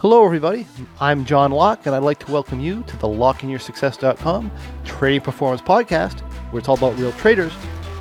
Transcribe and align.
Hello, 0.00 0.24
everybody. 0.24 0.66
I'm 0.98 1.26
John 1.26 1.50
Locke, 1.50 1.84
and 1.84 1.94
I'd 1.94 1.98
like 1.98 2.18
to 2.20 2.32
welcome 2.32 2.58
you 2.58 2.82
to 2.84 2.96
the 2.96 3.06
LockeInYourSuccess.com 3.06 4.50
Trading 4.86 5.20
Performance 5.20 5.60
Podcast, 5.60 6.20
where 6.50 6.58
it's 6.58 6.70
all 6.70 6.78
about 6.78 6.98
real 6.98 7.12
traders, 7.12 7.52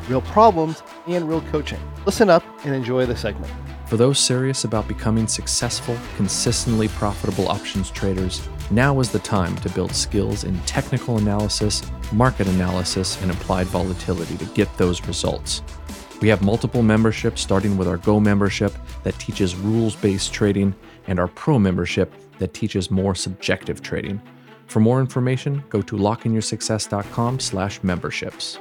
real 0.08 0.22
problems, 0.22 0.82
and 1.08 1.28
real 1.28 1.42
coaching. 1.52 1.78
Listen 2.06 2.30
up 2.30 2.42
and 2.64 2.74
enjoy 2.74 3.06
the 3.06 3.18
segment. 3.18 3.52
For 3.88 3.98
those 3.98 4.18
serious 4.18 4.64
about 4.64 4.88
becoming 4.88 5.28
successful, 5.28 5.98
consistently 6.16 6.88
profitable 6.88 7.50
options 7.50 7.92
traders, 7.92 8.48
now 8.72 9.02
is 9.02 9.12
the 9.12 9.20
time 9.20 9.58
to 9.58 9.70
build 9.72 9.94
skills 9.94 10.46
in 10.46 10.58
technical 10.62 11.18
analysis, 11.18 11.84
market 12.14 12.48
analysis, 12.48 13.22
and 13.22 13.30
applied 13.30 13.68
volatility 13.68 14.38
to 14.38 14.46
get 14.54 14.74
those 14.78 15.06
results. 15.06 15.64
We 16.22 16.30
have 16.30 16.42
multiple 16.42 16.82
memberships, 16.82 17.42
starting 17.42 17.78
with 17.78 17.90
our 17.90 17.98
Go 17.98 18.22
membership 18.22 18.74
that 19.04 19.20
teaches 19.20 19.56
rules 19.56 19.98
based 19.98 20.34
trading 20.34 20.74
and 21.08 21.20
our 21.20 21.28
Pro 21.28 21.60
membership 21.60 22.14
that 22.40 22.54
teaches 22.54 22.90
more 22.90 23.16
subjective 23.16 23.82
trading. 23.82 24.22
For 24.68 24.80
more 24.80 25.00
information, 25.00 25.64
go 25.70 25.82
to 25.82 25.96
lockeinyoursuccess.com 25.96 27.40
slash 27.40 27.82
memberships. 27.84 28.60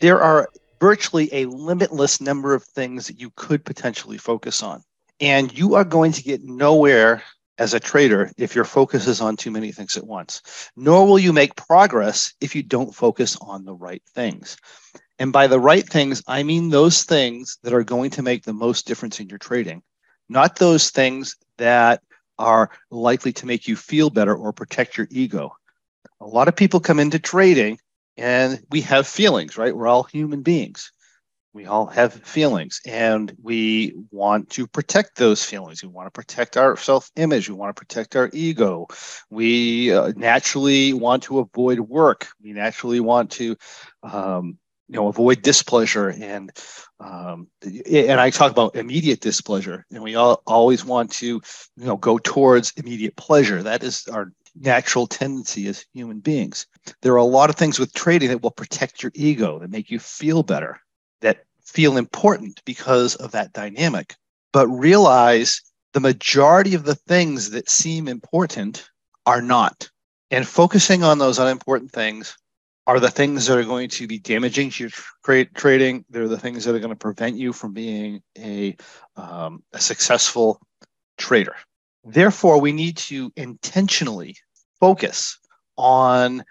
There 0.00 0.20
are 0.20 0.48
virtually 0.80 1.28
a 1.32 1.46
limitless 1.46 2.20
number 2.20 2.54
of 2.54 2.62
things 2.62 3.06
that 3.08 3.20
you 3.20 3.30
could 3.36 3.64
potentially 3.64 4.18
focus 4.18 4.62
on. 4.62 4.82
And 5.20 5.56
you 5.56 5.74
are 5.74 5.84
going 5.84 6.12
to 6.12 6.22
get 6.22 6.44
nowhere 6.44 7.22
as 7.58 7.74
a 7.74 7.80
trader 7.80 8.30
if 8.36 8.54
your 8.54 8.64
focus 8.64 9.06
is 9.06 9.20
on 9.20 9.36
too 9.36 9.50
many 9.50 9.72
things 9.72 9.96
at 9.96 10.06
once. 10.06 10.42
Nor 10.76 11.06
will 11.06 11.18
you 11.18 11.32
make 11.32 11.56
progress 11.56 12.32
if 12.40 12.54
you 12.54 12.62
don't 12.62 12.94
focus 12.94 13.36
on 13.40 13.64
the 13.64 13.74
right 13.74 14.02
things. 14.14 14.56
And 15.18 15.32
by 15.32 15.48
the 15.48 15.60
right 15.60 15.86
things, 15.86 16.22
I 16.28 16.44
mean 16.44 16.68
those 16.68 17.02
things 17.02 17.58
that 17.64 17.74
are 17.74 17.84
going 17.84 18.10
to 18.10 18.22
make 18.22 18.44
the 18.44 18.52
most 18.52 18.86
difference 18.86 19.18
in 19.18 19.28
your 19.28 19.38
trading, 19.38 19.82
not 20.28 20.56
those 20.56 20.90
things 20.90 21.36
that 21.56 22.02
are 22.38 22.70
likely 22.90 23.32
to 23.32 23.46
make 23.46 23.66
you 23.66 23.74
feel 23.74 24.10
better 24.10 24.34
or 24.34 24.52
protect 24.52 24.96
your 24.96 25.08
ego. 25.10 25.56
A 26.20 26.26
lot 26.26 26.46
of 26.46 26.54
people 26.54 26.78
come 26.78 27.00
into 27.00 27.18
trading 27.18 27.78
and 28.16 28.62
we 28.70 28.80
have 28.82 29.08
feelings, 29.08 29.58
right? 29.58 29.76
We're 29.76 29.88
all 29.88 30.04
human 30.04 30.42
beings 30.42 30.92
we 31.52 31.66
all 31.66 31.86
have 31.86 32.12
feelings 32.12 32.80
and 32.86 33.34
we 33.42 33.94
want 34.10 34.50
to 34.50 34.66
protect 34.66 35.16
those 35.16 35.44
feelings. 35.44 35.82
We 35.82 35.88
want 35.88 36.06
to 36.06 36.10
protect 36.10 36.56
our 36.56 36.76
self-image. 36.76 37.48
We 37.48 37.54
want 37.54 37.74
to 37.74 37.80
protect 37.80 38.16
our 38.16 38.30
ego. 38.32 38.86
We 39.30 39.92
uh, 39.92 40.12
naturally 40.16 40.92
want 40.92 41.24
to 41.24 41.38
avoid 41.40 41.80
work. 41.80 42.28
We 42.42 42.52
naturally 42.52 43.00
want 43.00 43.30
to 43.32 43.56
um, 44.02 44.58
you 44.88 44.96
know 44.96 45.08
avoid 45.08 45.42
displeasure 45.42 46.08
and 46.08 46.50
um, 46.98 47.48
and 47.62 48.18
i 48.18 48.30
talk 48.30 48.50
about 48.50 48.74
immediate 48.74 49.20
displeasure 49.20 49.84
and 49.90 50.02
we 50.02 50.14
all 50.14 50.42
always 50.46 50.82
want 50.82 51.10
to 51.12 51.26
you 51.26 51.42
know 51.76 51.96
go 51.96 52.18
towards 52.18 52.72
immediate 52.76 53.16
pleasure. 53.16 53.62
That 53.62 53.82
is 53.82 54.06
our 54.08 54.32
natural 54.56 55.06
tendency 55.06 55.68
as 55.68 55.84
human 55.92 56.20
beings. 56.20 56.66
There 57.02 57.12
are 57.12 57.16
a 57.16 57.24
lot 57.24 57.50
of 57.50 57.56
things 57.56 57.78
with 57.78 57.92
trading 57.92 58.30
that 58.30 58.42
will 58.42 58.50
protect 58.50 59.02
your 59.02 59.12
ego 59.14 59.58
that 59.58 59.70
make 59.70 59.90
you 59.90 59.98
feel 59.98 60.42
better 60.42 60.80
feel 61.68 61.98
important 61.98 62.62
because 62.64 63.14
of 63.16 63.32
that 63.32 63.52
dynamic, 63.52 64.16
but 64.52 64.66
realize 64.68 65.60
the 65.92 66.00
majority 66.00 66.74
of 66.74 66.84
the 66.84 66.94
things 66.94 67.50
that 67.50 67.68
seem 67.68 68.08
important 68.08 68.88
are 69.26 69.42
not. 69.42 69.88
And 70.30 70.48
focusing 70.48 71.04
on 71.04 71.18
those 71.18 71.38
unimportant 71.38 71.92
things 71.92 72.36
are 72.86 73.00
the 73.00 73.10
things 73.10 73.46
that 73.46 73.58
are 73.58 73.64
going 73.64 73.90
to 73.90 74.06
be 74.06 74.18
damaging 74.18 74.70
to 74.70 74.84
your 74.84 74.90
tra- 75.22 75.44
trading. 75.44 76.06
They're 76.08 76.26
the 76.26 76.38
things 76.38 76.64
that 76.64 76.74
are 76.74 76.78
going 76.78 76.90
to 76.90 76.96
prevent 76.96 77.36
you 77.36 77.52
from 77.52 77.74
being 77.74 78.22
a, 78.38 78.74
um, 79.16 79.62
a 79.74 79.78
successful 79.78 80.60
trader. 81.18 81.54
Therefore, 82.02 82.60
we 82.60 82.72
need 82.72 82.96
to 83.08 83.30
intentionally 83.36 84.36
focus 84.80 85.38
on 85.76 86.44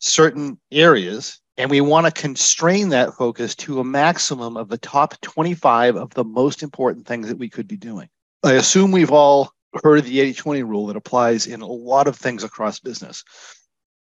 certain 0.00 0.58
areas 0.72 1.40
and 1.56 1.70
we 1.70 1.80
want 1.80 2.06
to 2.06 2.20
constrain 2.20 2.88
that 2.90 3.14
focus 3.14 3.54
to 3.54 3.80
a 3.80 3.84
maximum 3.84 4.56
of 4.56 4.68
the 4.68 4.78
top 4.78 5.20
25 5.20 5.96
of 5.96 6.12
the 6.14 6.24
most 6.24 6.62
important 6.62 7.06
things 7.06 7.28
that 7.28 7.38
we 7.38 7.48
could 7.48 7.68
be 7.68 7.76
doing. 7.76 8.08
I 8.42 8.52
assume 8.52 8.90
we've 8.90 9.12
all 9.12 9.52
heard 9.82 9.98
of 9.98 10.04
the 10.04 10.20
80 10.20 10.34
20 10.34 10.62
rule 10.62 10.86
that 10.86 10.96
applies 10.96 11.46
in 11.46 11.60
a 11.60 11.66
lot 11.66 12.06
of 12.06 12.16
things 12.16 12.44
across 12.44 12.80
business. 12.80 13.24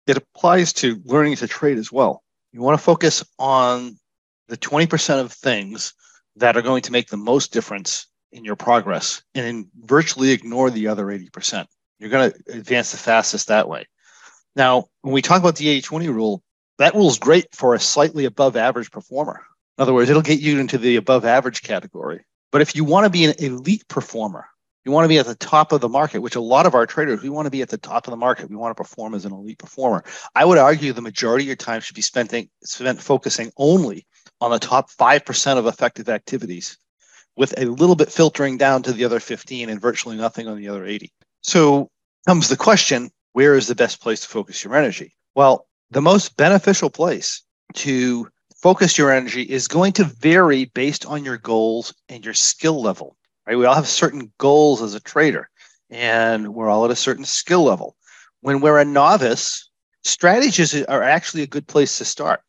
It 0.06 0.16
applies 0.16 0.72
to 0.74 1.00
learning 1.04 1.36
to 1.36 1.46
trade 1.46 1.78
as 1.78 1.92
well. 1.92 2.22
You 2.52 2.62
want 2.62 2.78
to 2.78 2.84
focus 2.84 3.24
on 3.38 3.96
the 4.48 4.56
20% 4.56 5.20
of 5.20 5.32
things 5.32 5.94
that 6.36 6.56
are 6.56 6.62
going 6.62 6.82
to 6.82 6.92
make 6.92 7.08
the 7.08 7.16
most 7.16 7.52
difference 7.52 8.06
in 8.32 8.44
your 8.44 8.56
progress 8.56 9.22
and 9.34 9.66
virtually 9.82 10.30
ignore 10.30 10.70
the 10.70 10.88
other 10.88 11.06
80%. 11.06 11.66
You're 11.98 12.10
going 12.10 12.30
to 12.30 12.52
advance 12.52 12.92
the 12.92 12.96
fastest 12.96 13.48
that 13.48 13.68
way. 13.68 13.86
Now, 14.56 14.86
when 15.02 15.12
we 15.12 15.22
talk 15.22 15.40
about 15.40 15.56
the 15.56 15.68
80 15.68 15.82
20 15.82 16.08
rule, 16.08 16.42
that 16.80 16.94
rule 16.94 17.08
is 17.08 17.18
great 17.18 17.54
for 17.54 17.74
a 17.74 17.80
slightly 17.80 18.24
above 18.24 18.56
average 18.56 18.91
performer. 18.91 19.42
In 19.76 19.82
other 19.82 19.92
words, 19.92 20.08
it'll 20.08 20.22
get 20.22 20.41
you 20.41 20.58
into 20.58 20.78
the 20.78 20.96
above 20.96 21.26
average 21.26 21.62
category. 21.62 22.24
But 22.52 22.62
if 22.62 22.74
you 22.74 22.84
want 22.84 23.04
to 23.04 23.10
be 23.10 23.26
an 23.26 23.34
elite 23.38 23.86
performer, 23.86 24.46
you 24.86 24.91
want 24.91 25.04
to 25.04 25.10
be 25.10 25.18
at 25.18 25.26
the 25.26 25.34
top 25.34 25.72
of 25.72 25.82
the 25.82 25.91
market, 25.91 26.20
which 26.20 26.36
a 26.36 26.41
lot 26.41 26.64
of 26.64 26.74
our 26.74 26.86
traders, 26.86 27.22
we 27.22 27.28
want 27.28 27.44
to 27.44 27.50
be 27.50 27.60
at 27.60 27.68
the 27.68 27.76
top 27.76 28.06
of 28.06 28.12
the 28.12 28.16
market. 28.16 28.48
We 28.48 28.56
want 28.56 28.74
to 28.74 28.82
perform 28.82 29.14
as 29.14 29.26
an 29.26 29.32
elite 29.32 29.58
performer. 29.58 30.04
I 30.34 30.46
would 30.46 30.56
argue 30.56 30.94
the 30.94 31.02
majority 31.02 31.44
of 31.44 31.48
your 31.48 31.56
time 31.56 31.82
should 31.82 31.96
be 31.96 32.02
spent, 32.02 32.34
spent 32.64 33.00
focusing 33.00 33.52
only 33.58 34.06
on 34.41 34.50
the 34.50 34.58
top 34.58 34.91
5% 34.91 35.58
of 35.58 35.66
effective 35.66 36.08
activities 36.08 36.78
with 37.36 37.52
a 37.58 37.66
little 37.66 37.94
bit 37.94 38.10
filtering 38.10 38.56
down 38.56 38.82
to 38.84 38.92
the 38.94 39.04
other 39.04 39.20
15 39.20 39.68
and 39.68 39.80
virtually 39.80 40.16
nothing 40.16 40.48
on 40.48 40.56
the 40.56 40.68
other 40.68 40.86
80. 40.86 41.12
So 41.42 41.91
comes 42.26 42.48
the 42.48 42.56
question, 42.56 43.10
where 43.34 43.54
is 43.54 43.66
the 43.66 43.74
best 43.74 44.00
place 44.00 44.20
to 44.22 44.28
focus 44.28 44.64
your 44.64 44.74
energy? 44.74 45.14
Well, 45.34 45.66
the 45.90 46.00
most 46.00 46.36
beneficial 46.36 46.90
place 46.90 47.42
to 47.74 48.28
focus 48.56 48.98
your 48.98 49.10
energy 49.10 49.42
is 49.42 49.68
going 49.68 49.92
to 49.92 50.04
vary 50.04 50.66
based 50.66 51.06
on 51.06 51.24
your 51.24 51.38
goals 51.38 51.94
and 52.08 52.24
your 52.24 52.34
skill 52.34 52.80
level. 52.80 53.16
Right? 53.46 53.56
We 53.56 53.64
all 53.64 53.74
have 53.74 53.88
certain 53.88 54.32
goals 54.38 54.82
as 54.82 54.94
a 54.94 55.00
trader, 55.00 55.48
and 55.88 56.54
we're 56.54 56.68
all 56.68 56.84
at 56.84 56.90
a 56.90 56.96
certain 56.96 57.24
skill 57.24 57.64
level. 57.64 57.96
When 58.40 58.60
we're 58.60 58.78
a 58.78 58.84
novice, 58.84 59.68
strategies 60.04 60.82
are 60.84 61.02
actually 61.02 61.42
a 61.42 61.48
good 61.48 61.66
place 61.66 61.98
to 61.98 62.04
start. 62.04 62.40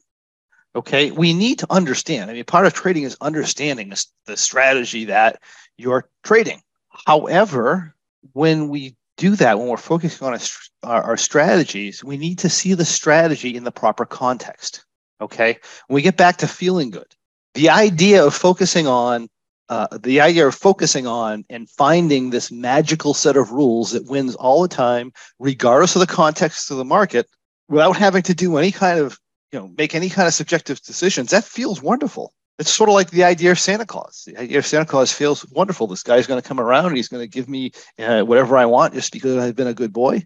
Okay, 0.75 1.11
we 1.11 1.33
need 1.33 1.59
to 1.59 1.67
understand. 1.69 2.31
I 2.31 2.33
mean, 2.33 2.45
part 2.45 2.65
of 2.65 2.73
trading 2.73 3.03
is 3.03 3.17
understanding 3.19 3.91
the 4.25 4.37
strategy 4.37 5.05
that 5.05 5.41
you're 5.77 6.09
trading. 6.23 6.61
However, 7.05 7.93
when 8.33 8.69
we 8.69 8.95
do 9.21 9.35
that 9.35 9.59
when 9.59 9.67
we're 9.67 9.77
focusing 9.77 10.27
on 10.27 10.39
our, 10.81 11.03
our 11.03 11.17
strategies, 11.17 12.03
we 12.03 12.17
need 12.17 12.39
to 12.39 12.49
see 12.49 12.73
the 12.73 12.85
strategy 12.85 13.55
in 13.55 13.63
the 13.63 13.71
proper 13.71 14.03
context. 14.03 14.83
Okay. 15.21 15.59
When 15.85 15.95
we 15.95 16.01
get 16.01 16.17
back 16.17 16.37
to 16.37 16.47
feeling 16.47 16.89
good, 16.89 17.15
the 17.53 17.69
idea 17.69 18.25
of 18.25 18.33
focusing 18.33 18.87
on 18.87 19.27
uh, 19.69 19.87
the 20.01 20.19
idea 20.19 20.47
of 20.47 20.55
focusing 20.55 21.05
on 21.05 21.45
and 21.51 21.69
finding 21.69 22.31
this 22.31 22.51
magical 22.51 23.13
set 23.13 23.37
of 23.37 23.51
rules 23.51 23.91
that 23.91 24.09
wins 24.09 24.33
all 24.35 24.63
the 24.63 24.67
time, 24.67 25.13
regardless 25.37 25.95
of 25.95 25.99
the 25.99 26.07
context 26.07 26.71
of 26.71 26.77
the 26.77 26.83
market, 26.83 27.27
without 27.69 27.95
having 27.95 28.23
to 28.23 28.33
do 28.33 28.57
any 28.57 28.71
kind 28.71 28.99
of, 28.99 29.19
you 29.51 29.59
know, 29.59 29.71
make 29.77 29.93
any 29.93 30.09
kind 30.09 30.27
of 30.27 30.33
subjective 30.33 30.81
decisions, 30.81 31.29
that 31.29 31.43
feels 31.43 31.81
wonderful 31.81 32.33
it's 32.59 32.71
sort 32.71 32.89
of 32.89 32.93
like 32.93 33.11
the 33.11 33.23
idea 33.23 33.51
of 33.51 33.59
Santa 33.59 33.85
Claus. 33.85 34.23
The 34.27 34.37
idea 34.37 34.59
of 34.59 34.65
Santa 34.65 34.85
Claus 34.85 35.11
feels 35.11 35.45
wonderful. 35.51 35.87
This 35.87 36.03
guy's 36.03 36.27
going 36.27 36.41
to 36.41 36.47
come 36.47 36.59
around 36.59 36.87
and 36.87 36.95
he's 36.95 37.07
going 37.07 37.23
to 37.23 37.27
give 37.27 37.49
me 37.49 37.71
uh, 37.97 38.21
whatever 38.21 38.57
I 38.57 38.65
want 38.65 38.93
just 38.93 39.11
because 39.11 39.37
I've 39.37 39.55
been 39.55 39.67
a 39.67 39.73
good 39.73 39.93
boy. 39.93 40.23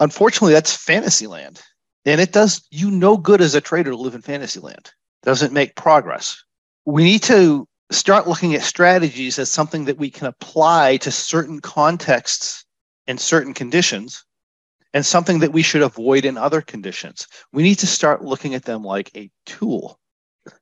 Unfortunately, 0.00 0.52
that's 0.52 0.74
fantasy 0.74 1.26
land. 1.26 1.60
And 2.06 2.20
it 2.20 2.32
does 2.32 2.66
you 2.70 2.90
no 2.90 3.16
good 3.16 3.40
as 3.40 3.54
a 3.54 3.60
trader 3.60 3.90
to 3.90 3.96
live 3.96 4.14
in 4.14 4.22
fantasy 4.22 4.60
land. 4.60 4.92
Doesn't 5.22 5.52
make 5.52 5.76
progress. 5.76 6.42
We 6.84 7.04
need 7.04 7.22
to 7.24 7.66
start 7.90 8.28
looking 8.28 8.54
at 8.54 8.62
strategies 8.62 9.38
as 9.38 9.50
something 9.50 9.84
that 9.86 9.98
we 9.98 10.10
can 10.10 10.26
apply 10.26 10.98
to 10.98 11.10
certain 11.10 11.60
contexts 11.60 12.64
and 13.06 13.20
certain 13.20 13.54
conditions 13.54 14.24
and 14.92 15.04
something 15.04 15.40
that 15.40 15.52
we 15.52 15.62
should 15.62 15.82
avoid 15.82 16.24
in 16.24 16.36
other 16.36 16.60
conditions. 16.60 17.26
We 17.52 17.62
need 17.62 17.76
to 17.76 17.86
start 17.86 18.24
looking 18.24 18.54
at 18.54 18.64
them 18.64 18.82
like 18.82 19.10
a 19.16 19.30
tool 19.44 19.98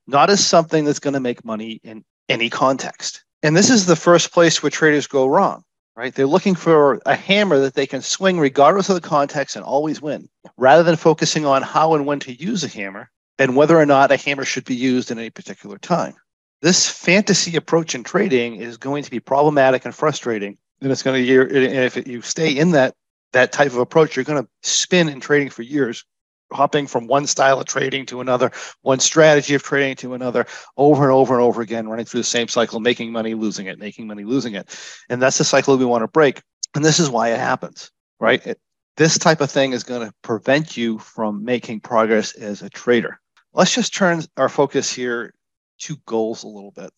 not 0.07 0.31
as 0.31 0.45
something 0.45 0.85
that's 0.85 0.99
going 0.99 1.15
to 1.15 1.21
make 1.21 1.45
money 1.45 1.81
in 1.83 2.05
any 2.29 2.49
context. 2.49 3.25
And 3.43 3.57
this 3.57 3.71
is 3.71 3.87
the 3.87 3.97
first 3.97 4.33
place 4.33 4.63
where 4.63 4.71
traders 4.71 5.07
go 5.07 5.27
wrong, 5.27 5.65
right? 5.97 6.15
They're 6.15 6.27
looking 6.27 6.55
for 6.55 7.01
a 7.07 7.15
hammer 7.15 7.59
that 7.59 7.75
they 7.75 7.87
can 7.87 8.01
swing 8.01 8.39
regardless 8.39 8.89
of 8.89 8.95
the 8.95 9.09
context 9.09 9.57
and 9.57 9.65
always 9.65 10.01
win, 10.01 10.29
rather 10.57 10.83
than 10.83 10.97
focusing 10.97 11.45
on 11.45 11.63
how 11.63 11.95
and 11.95 12.07
when 12.07 12.21
to 12.21 12.33
use 12.33 12.63
a 12.63 12.69
hammer 12.69 13.11
and 13.39 13.57
whether 13.57 13.79
or 13.79 13.87
not 13.87 14.13
a 14.13 14.17
hammer 14.17 14.45
should 14.45 14.65
be 14.65 14.75
used 14.75 15.11
in 15.11 15.19
any 15.19 15.31
particular 15.31 15.79
time. 15.79 16.15
This 16.61 16.89
fantasy 16.89 17.57
approach 17.57 17.95
in 17.95 18.05
trading 18.05 18.57
is 18.57 18.77
going 18.77 19.03
to 19.03 19.11
be 19.11 19.19
problematic 19.19 19.85
and 19.85 19.95
frustrating. 19.95 20.57
And 20.81 20.93
it's 20.93 21.03
going 21.03 21.25
to, 21.25 21.41
and 21.43 21.85
if 21.85 22.07
you 22.07 22.23
stay 22.23 22.57
in 22.57 22.73
that 22.73 22.95
that 23.33 23.51
type 23.51 23.69
of 23.69 23.79
approach, 23.79 24.15
you're 24.15 24.25
going 24.25 24.43
to 24.43 24.49
spin 24.63 25.09
in 25.09 25.19
trading 25.19 25.49
for 25.49 25.63
years 25.63 26.05
hopping 26.53 26.87
from 26.87 27.07
one 27.07 27.27
style 27.27 27.61
of 27.61 27.67
trading 27.67 28.07
to 28.07 28.21
another, 28.21 28.51
one 28.83 29.01
strategy 29.01 29.55
of 29.55 29.63
trading 29.63 29.97
to 29.97 30.15
another, 30.15 30.47
over 30.77 31.05
and 31.05 31.13
over 31.13 31.35
and 31.35 31.43
over 31.43 31.63
again, 31.63 31.89
running 31.89 32.07
through 32.07 32.21
the 32.21 32.25
same 32.25 32.49
cycle, 32.49 32.81
making 32.81 33.13
money, 33.13 33.35
losing 33.35 33.67
it, 33.67 33.79
making 33.79 34.07
money, 34.07 34.25
losing 34.25 34.55
it. 34.55 34.69
And 35.09 35.21
that's 35.21 35.39
the 35.39 35.45
cycle 35.45 35.77
we 35.77 35.85
want 35.85 36.03
to 36.03 36.09
break. 36.09 36.43
And 36.75 36.85
this 36.85 36.99
is 36.99 37.11
why 37.11 37.31
it 37.31 37.39
happens, 37.39 37.91
right? 38.21 38.45
It, 38.47 38.61
this 38.97 39.19
type 39.19 39.41
of 39.41 39.51
thing 39.51 39.73
is 39.73 39.85
going 39.85 40.07
to 40.07 40.15
prevent 40.23 40.77
you 40.77 40.99
from 40.99 41.45
making 41.45 41.81
progress 41.81 42.35
as 42.35 42.63
a 42.63 42.71
trader. 42.71 43.19
Let's 43.55 43.75
just 43.75 43.95
turn 43.95 44.23
our 44.37 44.49
focus 44.49 44.93
here 44.93 45.35
to 45.81 45.97
goals 46.07 46.45
a 46.45 46.49
little 46.49 46.71
bit. 46.71 46.91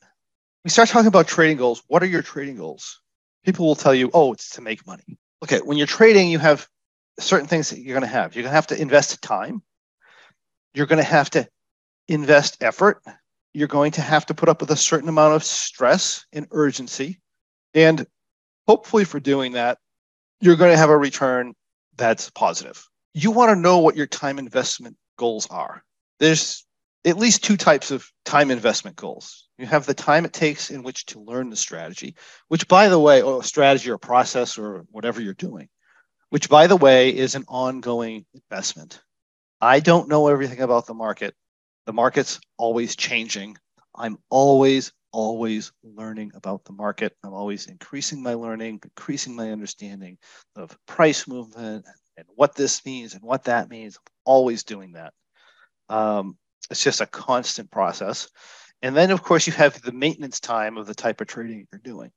We 0.65 0.71
start 0.71 0.89
talking 0.89 1.09
about 1.09 1.29
trading 1.29 1.57
goals. 1.57 1.83
What 1.89 2.03
are 2.03 2.07
your 2.07 2.23
trading 2.23 2.57
goals? 2.57 3.01
People 3.45 3.67
will 3.67 3.75
tell 3.75 3.95
you, 3.95 4.11
oh, 4.15 4.33
it's 4.33 4.51
to 4.51 4.61
make 4.61 4.87
money. 4.87 5.19
Okay, 5.43 5.59
when 5.59 5.77
you're 5.77 5.87
trading, 5.87 6.31
you 6.31 6.39
have 6.39 6.67
certain 7.19 7.47
things 7.47 7.71
that 7.71 7.81
you're 7.81 7.99
going 7.99 8.09
to 8.09 8.15
have. 8.15 8.35
You're 8.35 8.43
going 8.43 8.51
to 8.51 8.57
have 8.57 8.67
to 8.69 8.81
invest 8.81 9.23
time. 9.23 9.63
You're 10.75 10.87
going 10.87 11.03
to 11.03 11.09
have 11.09 11.31
to 11.31 11.49
invest 12.09 12.63
effort. 12.63 13.03
You're 13.53 13.69
going 13.69 13.93
to 13.93 14.03
have 14.03 14.27
to 14.27 14.35
put 14.35 14.49
up 14.49 14.61
with 14.61 14.71
a 14.71 14.77
certain 14.77 15.09
amount 15.09 15.35
of 15.35 15.45
stress 15.45 16.27
and 16.33 16.47
urgency. 16.51 17.21
And 17.73 18.07
hopefully, 18.67 19.05
for 19.05 19.21
doing 19.21 19.53
that, 19.53 19.79
you're 20.41 20.57
going 20.57 20.73
to 20.73 20.77
have 20.77 20.91
a 20.91 20.97
return 20.97 21.55
that's 21.97 22.31
positive. 22.31 22.85
You 23.15 23.31
want 23.31 23.51
to 23.51 23.57
know 23.57 23.79
what 23.79 23.97
your 23.97 24.07
time 24.07 24.39
investment 24.39 24.97
goals 25.17 25.47
are. 25.51 25.85
There's 26.19 26.67
at 27.05 27.19
least 27.19 27.45
two 27.45 27.57
types 27.57 27.91
of 27.91 28.11
time 28.25 28.51
investment 28.51 28.97
goals. 28.97 29.49
You 29.59 29.67
have 29.67 29.87
the 29.87 29.95
time 29.95 30.25
it 30.25 30.33
takes 30.33 30.71
in 30.71 30.83
which 30.83 31.07
to 31.07 31.21
learn 31.21 31.51
the 31.51 31.57
strategy, 31.57 32.17
which, 32.49 32.67
by 32.67 32.89
the 32.89 32.99
way, 32.99 33.23
or 33.23 33.43
strategy 33.45 33.91
or 33.91 33.99
process 33.99 34.59
or 34.59 34.85
whatever 34.91 35.21
you're 35.21 35.35
doing, 35.35 35.69
which, 36.31 36.49
by 36.49 36.67
the 36.67 36.77
way, 36.77 37.15
is 37.15 37.35
an 37.35 37.45
ongoing 37.49 38.27
investment. 38.35 39.01
I 39.61 39.81
don't 39.81 40.09
know 40.09 40.29
everything 40.29 40.61
about 40.61 40.87
the 40.87 40.95
market. 40.95 41.35
The 41.87 41.93
market's 41.93 42.41
always 42.59 42.97
changing. 42.97 43.57
I'm 43.95 44.19
always, 44.31 44.93
always 45.13 45.73
learning 45.83 46.33
about 46.35 46.65
the 46.65 46.73
market. 46.73 47.15
I'm 47.23 47.33
always 47.33 47.67
increasing 47.67 48.23
my 48.23 48.35
learning, 48.35 48.81
increasing 48.83 49.37
my 49.37 49.53
understanding 49.53 50.19
of 50.57 50.77
price 50.87 51.29
movement 51.29 51.87
and 52.17 52.27
what 52.35 52.55
this 52.55 52.85
means 52.85 53.15
and 53.15 53.23
what 53.23 53.45
that 53.45 53.71
means. 53.71 53.97
I'm 53.97 54.13
always 54.25 54.65
doing 54.65 54.93
that. 54.93 55.13
Um, 55.89 56.37
it's 56.71 56.83
just 56.83 57.01
a 57.01 57.07
constant 57.07 57.71
process. 57.71 58.29
And 58.83 58.97
then, 58.97 59.11
of 59.11 59.23
course, 59.23 59.47
you 59.47 59.53
have 59.55 59.81
the 59.81 59.93
maintenance 59.93 60.41
time 60.41 60.77
of 60.77 60.87
the 60.87 60.95
type 60.95 61.21
of 61.21 61.27
trading 61.27 61.67
you're 61.73 61.81
doing. 61.83 62.11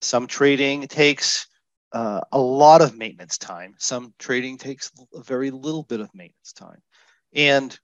Some 0.00 0.26
trading 0.26 0.88
takes 0.88 1.46
uh, 1.92 2.20
a 2.32 2.38
lot 2.38 2.82
of 2.82 2.96
maintenance 2.96 3.38
time. 3.38 3.74
Some 3.78 4.14
trading 4.18 4.58
takes 4.58 4.90
a 5.14 5.22
very 5.22 5.50
little 5.50 5.82
bit 5.82 6.00
of 6.00 6.14
maintenance 6.14 6.52
time. 6.52 6.80
And 7.34 7.78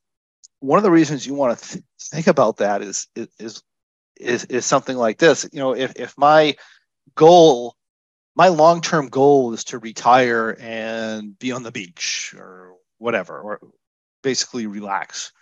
one 0.61 0.79
of 0.79 0.83
the 0.83 0.91
reasons 0.91 1.27
you 1.27 1.35
want 1.35 1.59
to 1.59 1.69
th- 1.69 1.85
think 2.01 2.27
about 2.27 2.59
that 2.59 2.83
is, 2.83 3.09
is 3.39 3.63
is 4.19 4.45
is 4.45 4.65
something 4.65 4.97
like 4.97 5.19
this. 5.19 5.49
You 5.53 5.59
know, 5.59 5.75
if 5.75 5.93
if 5.97 6.15
my 6.17 6.57
goal, 7.15 7.77
my 8.35 8.49
long 8.49 8.81
term 8.81 9.09
goal 9.09 9.53
is 9.53 9.65
to 9.65 9.79
retire 9.79 10.57
and 10.59 11.39
be 11.39 11.53
on 11.53 11.63
the 11.63 11.73
beach 11.73 12.35
or 12.37 12.75
whatever, 12.99 13.39
or 13.41 13.61
basically 14.23 14.67
relax, 14.67 15.33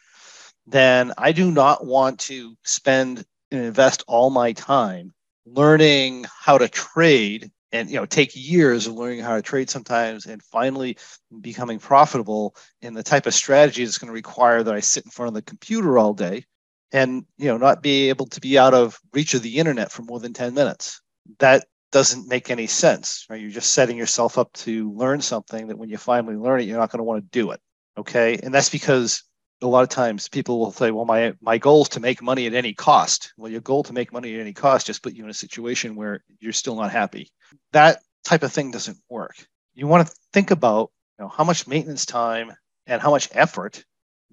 then 0.67 1.13
I 1.17 1.33
do 1.33 1.51
not 1.51 1.87
want 1.87 2.21
to 2.21 2.57
spend 2.65 3.25
and 3.51 3.65
invest 3.65 4.03
all 4.09 4.31
my 4.31 4.53
time 4.53 5.13
learning 5.47 6.25
how 6.41 6.59
to 6.59 6.69
trade 6.69 7.51
and 7.75 7.91
you 7.91 7.97
know 7.97 8.07
take 8.07 8.31
years 8.35 8.87
of 8.87 8.95
learning 8.95 9.21
how 9.21 9.35
to 9.35 9.43
trade 9.43 9.69
sometimes 9.69 10.27
and 10.27 10.43
finally 10.43 10.97
becoming 11.41 11.79
profitable 11.79 12.55
in 12.81 12.95
the 12.95 13.03
type 13.03 13.27
of 13.27 13.35
strategy 13.35 13.85
that's 13.85 13.99
going 13.99 14.09
to 14.09 14.15
require 14.15 14.63
that 14.63 14.75
I 14.75 14.81
sit 14.81 15.05
in 15.05 15.11
front 15.11 15.29
of 15.29 15.35
the 15.35 15.43
computer 15.43 15.99
all 15.99 16.15
day 16.15 16.45
and 16.93 17.27
you 17.37 17.47
know 17.47 17.59
not 17.59 17.83
be 17.83 18.09
able 18.09 18.27
to 18.27 18.41
be 18.41 18.59
out 18.59 18.75
of 18.75 18.99
reach 19.13 19.35
of 19.35 19.43
the 19.43 19.59
internet 19.59 19.91
for 19.91 20.03
more 20.03 20.21
than 20.21 20.33
10 20.33 20.55
minutes. 20.55 21.03
That 21.41 21.67
doesn't 21.93 22.29
make 22.29 22.51
any 22.51 22.67
sense 22.67 23.27
right? 23.29 23.41
You're 23.41 23.51
just 23.51 23.73
setting 23.73 23.97
yourself 23.97 24.39
up 24.39 24.53
to 24.55 24.93
learn 24.93 25.21
something 25.21 25.67
that 25.69 25.79
when 25.79 25.91
you 25.91 25.97
finally 25.97 26.37
learn 26.37 26.61
it 26.61 26.65
you're 26.65 26.79
not 26.79 26.91
going 26.91 26.99
to 26.99 27.05
want 27.05 27.23
to 27.25 27.39
do 27.39 27.51
it 27.51 27.61
okay? 27.99 28.39
And 28.43 28.53
that's 28.53 28.71
because 28.71 29.23
a 29.63 29.67
lot 29.67 29.83
of 29.83 29.89
times 29.89 30.29
people 30.29 30.59
will 30.59 30.73
say 30.73 30.91
well 30.91 31.05
my 31.05 31.33
my 31.41 31.59
goal 31.59 31.83
is 31.83 31.89
to 31.91 32.01
make 32.01 32.23
money 32.23 32.47
at 32.47 32.55
any 32.55 32.75
cost 32.75 33.33
well 33.37 33.51
your 33.51 33.61
goal 33.61 33.83
to 33.83 33.93
make 33.93 34.13
money 34.13 34.35
at 34.35 34.41
any 34.41 34.53
cost 34.53 34.87
just 34.87 35.03
put 35.03 35.15
you 35.15 35.25
in 35.25 35.31
a 35.31 35.35
situation 35.35 35.95
where 35.95 36.23
you're 36.41 36.53
still 36.53 36.77
not 36.77 36.91
happy 36.91 37.31
that 37.73 38.01
type 38.25 38.43
of 38.43 38.53
thing 38.53 38.71
doesn't 38.71 38.99
work 39.09 39.35
you 39.75 39.87
want 39.87 40.07
to 40.07 40.15
think 40.33 40.51
about 40.51 40.91
you 41.19 41.25
know 41.25 41.29
how 41.29 41.45
much 41.45 41.67
maintenance 41.67 42.07
time 42.07 42.53
and 42.87 43.01
how 43.01 43.11
much 43.11 43.29
effort 43.33 43.85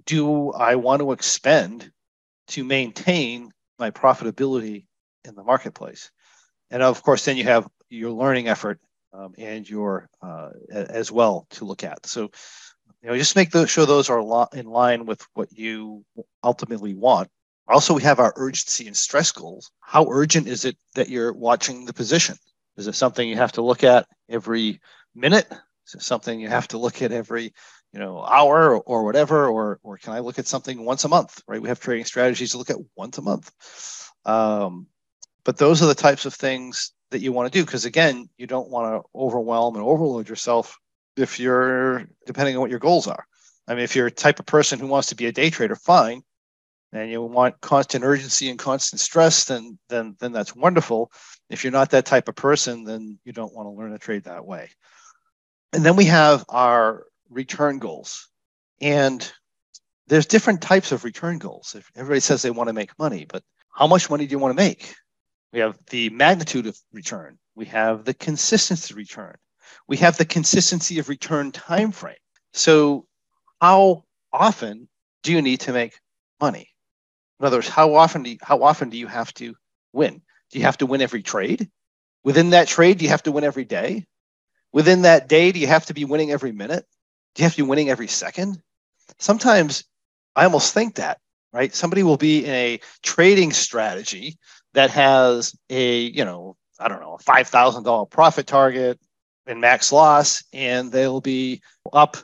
do 0.05 0.51
i 0.51 0.75
want 0.75 1.01
to 1.01 1.11
expend 1.11 1.91
to 2.47 2.63
maintain 2.63 3.49
my 3.79 3.91
profitability 3.91 4.85
in 5.25 5.35
the 5.35 5.43
marketplace. 5.43 6.11
And 6.69 6.83
of 6.83 7.01
course, 7.03 7.25
then 7.25 7.37
you 7.37 7.43
have 7.45 7.67
your 7.89 8.11
learning 8.11 8.47
effort 8.47 8.79
um, 9.13 9.33
and 9.37 9.69
your 9.69 10.09
uh, 10.21 10.49
as 10.71 11.11
well 11.11 11.47
to 11.51 11.65
look 11.65 11.83
at. 11.83 12.05
So, 12.05 12.31
you 13.01 13.09
know, 13.09 13.17
just 13.17 13.35
make 13.35 13.51
sure 13.67 13.85
those 13.85 14.09
are 14.09 14.47
in 14.53 14.65
line 14.67 15.05
with 15.05 15.25
what 15.33 15.51
you 15.51 16.05
ultimately 16.43 16.93
want. 16.93 17.29
Also, 17.67 17.93
we 17.93 18.03
have 18.03 18.19
our 18.19 18.33
urgency 18.35 18.87
and 18.87 18.97
stress 18.97 19.31
goals. 19.31 19.71
How 19.79 20.07
urgent 20.09 20.47
is 20.47 20.65
it 20.65 20.77
that 20.95 21.09
you're 21.09 21.33
watching 21.33 21.85
the 21.85 21.93
position? 21.93 22.35
Is 22.77 22.87
it 22.87 22.95
something 22.95 23.27
you 23.27 23.37
have 23.37 23.53
to 23.53 23.61
look 23.61 23.83
at 23.83 24.07
every 24.29 24.81
minute? 25.15 25.47
Is 25.87 25.95
it 25.95 26.01
something 26.01 26.39
you 26.39 26.49
have 26.49 26.67
to 26.69 26.77
look 26.77 27.01
at 27.01 27.11
every 27.11 27.53
you 27.93 27.99
know 27.99 28.23
hour 28.23 28.75
or, 28.75 28.81
or 28.81 29.03
whatever 29.03 29.47
or 29.47 29.79
or 29.83 29.97
can 29.97 30.13
i 30.13 30.19
look 30.19 30.39
at 30.39 30.47
something 30.47 30.85
once 30.85 31.03
a 31.03 31.09
month 31.09 31.41
right 31.47 31.61
we 31.61 31.67
have 31.67 31.79
trading 31.79 32.05
strategies 32.05 32.51
to 32.51 32.57
look 32.57 32.69
at 32.69 32.77
once 32.95 33.17
a 33.17 33.21
month 33.21 33.51
um, 34.25 34.87
but 35.43 35.57
those 35.57 35.81
are 35.81 35.87
the 35.87 35.95
types 35.95 36.25
of 36.25 36.33
things 36.33 36.93
that 37.09 37.21
you 37.21 37.33
want 37.33 37.51
to 37.51 37.59
do 37.59 37.65
because 37.65 37.85
again 37.85 38.29
you 38.37 38.47
don't 38.47 38.69
want 38.69 38.93
to 38.93 39.09
overwhelm 39.13 39.75
and 39.75 39.83
overload 39.83 40.29
yourself 40.29 40.77
if 41.17 41.39
you're 41.39 42.05
depending 42.25 42.55
on 42.55 42.61
what 42.61 42.69
your 42.69 42.79
goals 42.79 43.07
are 43.07 43.25
i 43.67 43.73
mean 43.73 43.83
if 43.83 43.95
you're 43.95 44.07
a 44.07 44.11
type 44.11 44.39
of 44.39 44.45
person 44.45 44.79
who 44.79 44.87
wants 44.87 45.09
to 45.09 45.15
be 45.15 45.25
a 45.25 45.31
day 45.31 45.49
trader 45.49 45.75
fine 45.75 46.21
and 46.93 47.09
you 47.09 47.21
want 47.21 47.59
constant 47.61 48.03
urgency 48.03 48.49
and 48.49 48.59
constant 48.59 48.99
stress 48.99 49.45
then 49.45 49.77
then 49.89 50.15
then 50.19 50.31
that's 50.31 50.55
wonderful 50.55 51.11
if 51.49 51.63
you're 51.63 51.71
not 51.71 51.89
that 51.89 52.05
type 52.05 52.27
of 52.27 52.35
person 52.35 52.83
then 52.83 53.17
you 53.23 53.33
don't 53.33 53.53
want 53.53 53.65
to 53.65 53.71
learn 53.71 53.91
to 53.91 53.99
trade 53.99 54.23
that 54.23 54.45
way 54.45 54.69
and 55.73 55.85
then 55.85 55.95
we 55.95 56.05
have 56.05 56.43
our 56.49 57.05
return 57.29 57.79
goals. 57.79 58.27
And 58.81 59.31
there's 60.07 60.25
different 60.25 60.61
types 60.61 60.91
of 60.91 61.03
return 61.03 61.37
goals. 61.37 61.75
Everybody 61.95 62.19
says 62.19 62.41
they 62.41 62.51
want 62.51 62.67
to 62.67 62.73
make 62.73 62.97
money, 62.99 63.25
but 63.25 63.43
how 63.73 63.87
much 63.87 64.09
money 64.09 64.25
do 64.25 64.31
you 64.31 64.39
want 64.39 64.55
to 64.57 64.61
make? 64.61 64.93
We 65.53 65.59
have 65.59 65.77
the 65.89 66.09
magnitude 66.09 66.67
of 66.67 66.77
return. 66.91 67.37
We 67.55 67.65
have 67.65 68.03
the 68.03 68.13
consistency 68.13 68.93
return. 68.93 69.35
We 69.87 69.97
have 69.97 70.17
the 70.17 70.25
consistency 70.25 70.99
of 70.99 71.09
return 71.09 71.51
time 71.51 71.91
frame. 71.91 72.15
So 72.53 73.05
how 73.61 74.03
often 74.31 74.87
do 75.23 75.31
you 75.31 75.41
need 75.41 75.61
to 75.61 75.73
make 75.73 75.99
money? 76.39 76.69
In 77.39 77.45
other 77.45 77.57
words, 77.57 77.67
how 77.67 77.95
often 77.95 78.23
do 78.23 78.31
you, 78.31 78.37
how 78.41 78.63
often 78.63 78.89
do 78.89 78.97
you 78.97 79.07
have 79.07 79.33
to 79.35 79.55
win? 79.93 80.21
Do 80.51 80.59
you 80.59 80.65
have 80.65 80.77
to 80.79 80.85
win 80.85 81.01
every 81.01 81.23
trade? 81.23 81.69
Within 82.23 82.51
that 82.51 82.67
trade, 82.67 82.99
do 82.99 83.05
you 83.05 83.09
have 83.09 83.23
to 83.23 83.31
win 83.31 83.43
every 83.43 83.65
day? 83.65 84.05
Within 84.73 85.03
that 85.03 85.27
day, 85.27 85.51
do 85.51 85.59
you 85.59 85.67
have 85.67 85.85
to 85.87 85.93
be 85.93 86.05
winning 86.05 86.31
every 86.31 86.51
minute? 86.51 86.85
do 87.35 87.41
you 87.41 87.45
have 87.45 87.53
to 87.53 87.63
be 87.63 87.69
winning 87.69 87.89
every 87.89 88.07
second? 88.07 88.61
Sometimes 89.19 89.83
I 90.35 90.45
almost 90.45 90.73
think 90.73 90.95
that, 90.95 91.19
right? 91.53 91.73
Somebody 91.73 92.03
will 92.03 92.17
be 92.17 92.45
in 92.45 92.51
a 92.51 92.79
trading 93.03 93.51
strategy 93.51 94.37
that 94.73 94.89
has 94.91 95.55
a, 95.69 95.99
you 95.99 96.25
know, 96.25 96.55
I 96.79 96.87
don't 96.87 97.01
know, 97.01 97.15
a 97.19 97.23
$5,000 97.23 98.09
profit 98.09 98.47
target 98.47 98.99
and 99.51 99.61
max 99.61 99.91
loss, 99.91 100.43
and 100.51 100.91
they'll 100.91 101.21
be 101.21 101.61
up 101.93 102.17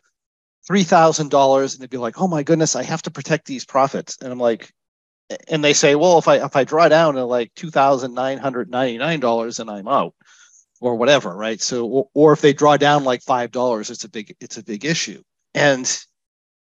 $3,000 0.69 1.73
and 1.73 1.81
they'd 1.81 1.89
be 1.89 1.97
like, 1.97 2.19
oh 2.19 2.27
my 2.27 2.43
goodness, 2.43 2.75
I 2.75 2.83
have 2.83 3.03
to 3.03 3.11
protect 3.11 3.45
these 3.45 3.65
profits. 3.65 4.17
And 4.21 4.31
I'm 4.31 4.39
like, 4.39 4.73
and 5.47 5.63
they 5.63 5.73
say, 5.73 5.95
well, 5.95 6.17
if 6.17 6.27
I 6.27 6.37
if 6.37 6.55
I 6.55 6.63
draw 6.63 6.87
down 6.87 7.15
to 7.15 7.25
like 7.25 7.53
two 7.53 7.69
thousand 7.69 8.13
nine 8.13 8.37
hundred 8.37 8.69
ninety 8.69 8.97
nine 8.97 9.19
dollars, 9.19 9.59
and 9.59 9.69
I'm 9.69 9.87
out 9.87 10.13
or 10.79 10.95
whatever, 10.95 11.35
right? 11.35 11.61
So, 11.61 11.85
or, 11.85 12.09
or 12.13 12.33
if 12.33 12.41
they 12.41 12.53
draw 12.53 12.77
down 12.77 13.03
like 13.03 13.21
five 13.23 13.51
dollars, 13.51 13.89
it's 13.89 14.03
a 14.03 14.09
big 14.09 14.35
it's 14.39 14.57
a 14.57 14.63
big 14.63 14.85
issue. 14.85 15.21
And 15.53 15.85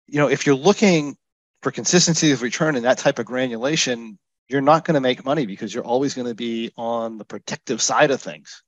you 0.08 0.20
know, 0.20 0.30
if 0.30 0.46
you're 0.46 0.56
looking 0.56 1.16
for 1.62 1.72
consistency 1.72 2.32
of 2.32 2.42
return 2.42 2.76
and 2.76 2.86
that 2.86 2.98
type 2.98 3.20
of 3.20 3.26
granulation, 3.26 4.18
you're 4.48 4.62
not 4.62 4.86
going 4.86 4.96
to 4.96 5.02
make 5.02 5.26
money 5.26 5.46
because 5.46 5.74
you're 5.74 5.86
always 5.86 6.14
going 6.14 6.28
to 6.28 6.36
be 6.36 6.72
on 6.78 7.18
the 7.18 7.26
protective 7.26 7.82
side 7.82 8.12
of 8.12 8.22
things. 8.22 8.64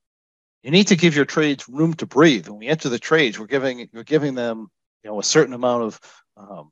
You 0.63 0.71
need 0.71 0.87
to 0.87 0.95
give 0.95 1.15
your 1.15 1.25
trades 1.25 1.67
room 1.69 1.93
to 1.95 2.05
breathe. 2.05 2.47
When 2.47 2.59
we 2.59 2.67
enter 2.67 2.89
the 2.89 2.99
trades, 2.99 3.39
we're 3.39 3.47
giving 3.47 3.89
we're 3.93 4.03
giving 4.03 4.35
them 4.35 4.67
you 5.03 5.09
know 5.09 5.19
a 5.19 5.23
certain 5.23 5.53
amount 5.53 5.83
of 5.83 5.99
um, 6.37 6.71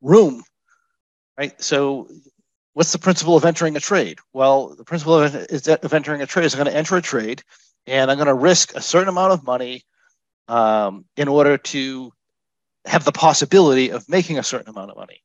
room, 0.00 0.42
right? 1.38 1.60
So 1.60 2.08
what's 2.72 2.92
the 2.92 2.98
principle 2.98 3.36
of 3.36 3.44
entering 3.44 3.76
a 3.76 3.80
trade? 3.80 4.18
Well, 4.32 4.74
the 4.74 4.84
principle 4.84 5.14
of, 5.14 5.34
of 5.34 5.94
entering 5.94 6.22
a 6.22 6.26
trade 6.26 6.44
is 6.44 6.54
I'm 6.54 6.58
going 6.58 6.70
to 6.70 6.76
enter 6.76 6.96
a 6.96 7.02
trade 7.02 7.42
and 7.86 8.10
I'm 8.10 8.18
going 8.18 8.26
to 8.26 8.34
risk 8.34 8.74
a 8.74 8.80
certain 8.80 9.08
amount 9.08 9.32
of 9.32 9.44
money 9.44 9.82
um, 10.48 11.04
in 11.16 11.28
order 11.28 11.56
to 11.58 12.12
have 12.84 13.04
the 13.04 13.12
possibility 13.12 13.90
of 13.90 14.08
making 14.08 14.38
a 14.38 14.42
certain 14.42 14.68
amount 14.68 14.90
of 14.90 14.96
money. 14.96 15.22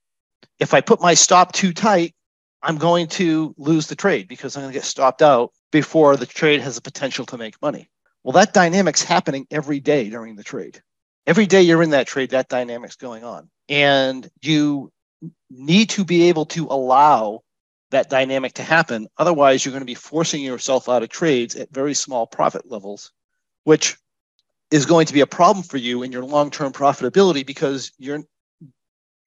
If 0.60 0.74
I 0.74 0.82
put 0.82 1.02
my 1.02 1.14
stop 1.14 1.52
too 1.52 1.74
tight, 1.74 2.16
I'm 2.64 2.78
going 2.78 3.08
to 3.08 3.54
lose 3.58 3.88
the 3.88 3.96
trade 3.96 4.28
because 4.28 4.56
I'm 4.56 4.64
going 4.64 4.72
to 4.72 4.78
get 4.80 4.86
stopped 4.86 5.22
out 5.22 5.52
before 5.72 6.16
the 6.16 6.26
trade 6.26 6.62
has 6.62 6.76
the 6.76 6.82
potential 6.82 7.26
to 7.28 7.38
make 7.38 7.62
money. 7.62 7.90
Well, 8.24 8.34
that 8.34 8.54
dynamic's 8.54 9.04
happening 9.04 9.48
every 9.50 9.80
day 9.80 10.10
during 10.10 10.36
the 10.36 10.44
trade. 10.44 10.82
Every 11.26 11.46
day 11.46 11.62
you're 11.62 11.84
in 11.84 11.92
that 11.92 12.08
trade, 12.08 12.32
that 12.32 12.50
dynamic's 12.50 12.96
going 12.96 13.24
on. 13.24 13.50
And 13.70 14.30
you 14.42 14.92
need 15.50 15.90
to 15.92 16.04
be 16.04 16.24
able 16.30 16.46
to 16.48 16.68
allow 16.68 17.42
that 17.92 18.10
dynamic 18.10 18.54
to 18.54 18.64
happen. 18.64 19.08
Otherwise, 19.18 19.64
you're 19.64 19.72
going 19.72 19.82
to 19.82 19.86
be 19.86 19.96
forcing 19.96 20.42
yourself 20.42 20.90
out 20.90 21.04
of 21.04 21.10
trades 21.10 21.56
at 21.56 21.74
very 21.74 21.94
small 21.94 22.26
profit 22.26 22.70
levels, 22.70 23.12
which 23.64 23.98
is 24.72 24.86
going 24.86 25.06
to 25.06 25.14
be 25.14 25.22
a 25.22 25.28
problem 25.28 25.64
for 25.64 25.78
you 25.78 26.02
in 26.02 26.12
your 26.12 26.24
long-term 26.24 26.72
profitability 26.72 27.46
because 27.46 27.92
you're 27.98 28.24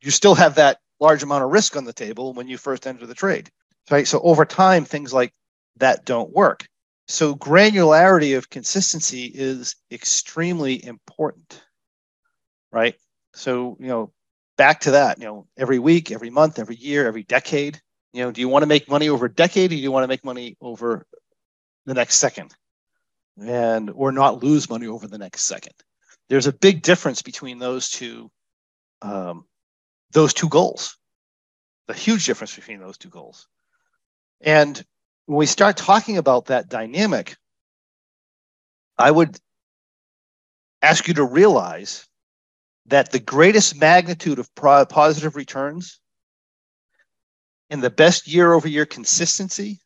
you 0.00 0.10
still 0.10 0.34
have 0.34 0.56
that 0.56 0.78
large 1.00 1.22
amount 1.22 1.44
of 1.44 1.50
risk 1.50 1.76
on 1.76 1.84
the 1.84 1.92
table 1.92 2.34
when 2.34 2.48
you 2.48 2.58
first 2.58 2.86
enter 2.86 3.06
the 3.06 3.14
trade. 3.14 3.50
Right. 3.90 4.06
So 4.06 4.20
over 4.20 4.44
time, 4.44 4.84
things 4.84 5.12
like 5.12 5.32
that 5.76 6.04
don't 6.04 6.32
work. 6.32 6.66
So 7.06 7.34
granularity 7.34 8.36
of 8.36 8.48
consistency 8.48 9.30
is 9.32 9.76
extremely 9.90 10.84
important. 10.84 11.62
Right. 12.72 12.94
So, 13.34 13.76
you 13.78 13.88
know, 13.88 14.12
back 14.56 14.80
to 14.80 14.92
that, 14.92 15.18
you 15.18 15.26
know, 15.26 15.46
every 15.56 15.78
week, 15.78 16.10
every 16.10 16.30
month, 16.30 16.58
every 16.58 16.76
year, 16.76 17.06
every 17.06 17.22
decade, 17.22 17.80
you 18.12 18.22
know, 18.22 18.30
do 18.30 18.40
you 18.40 18.48
want 18.48 18.62
to 18.62 18.68
make 18.68 18.88
money 18.88 19.08
over 19.08 19.26
a 19.26 19.32
decade 19.32 19.72
or 19.72 19.74
do 19.74 19.80
you 19.80 19.90
want 19.90 20.04
to 20.04 20.08
make 20.08 20.24
money 20.24 20.56
over 20.60 21.06
the 21.84 21.94
next 21.94 22.16
second? 22.16 22.54
And 23.40 23.90
or 23.94 24.12
not 24.12 24.42
lose 24.42 24.70
money 24.70 24.86
over 24.86 25.08
the 25.08 25.18
next 25.18 25.42
second. 25.42 25.74
There's 26.28 26.46
a 26.46 26.52
big 26.52 26.82
difference 26.82 27.20
between 27.22 27.58
those 27.58 27.90
two 27.90 28.30
um, 29.02 29.44
those 30.12 30.32
two 30.32 30.48
goals. 30.48 30.96
The 31.88 31.94
huge 31.94 32.24
difference 32.24 32.54
between 32.54 32.80
those 32.80 32.96
two 32.96 33.10
goals. 33.10 33.46
And 34.40 34.82
when 35.26 35.38
we 35.38 35.46
start 35.46 35.76
talking 35.76 36.18
about 36.18 36.46
that 36.46 36.68
dynamic, 36.68 37.36
I 38.98 39.10
would 39.10 39.38
ask 40.82 41.08
you 41.08 41.14
to 41.14 41.24
realize 41.24 42.06
that 42.86 43.10
the 43.10 43.18
greatest 43.18 43.80
magnitude 43.80 44.38
of 44.38 44.54
positive 44.54 45.36
returns 45.36 46.00
and 47.70 47.82
the 47.82 47.90
best 47.90 48.28
year 48.28 48.52
over 48.52 48.68
year 48.68 48.84
consistency 48.84 49.80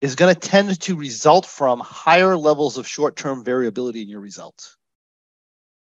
is 0.00 0.14
going 0.14 0.32
to 0.32 0.40
tend 0.40 0.80
to 0.80 0.96
result 0.96 1.46
from 1.46 1.80
higher 1.80 2.36
levels 2.36 2.78
of 2.78 2.86
short 2.86 3.16
term 3.16 3.42
variability 3.42 4.02
in 4.02 4.08
your 4.08 4.20
results. 4.20 4.76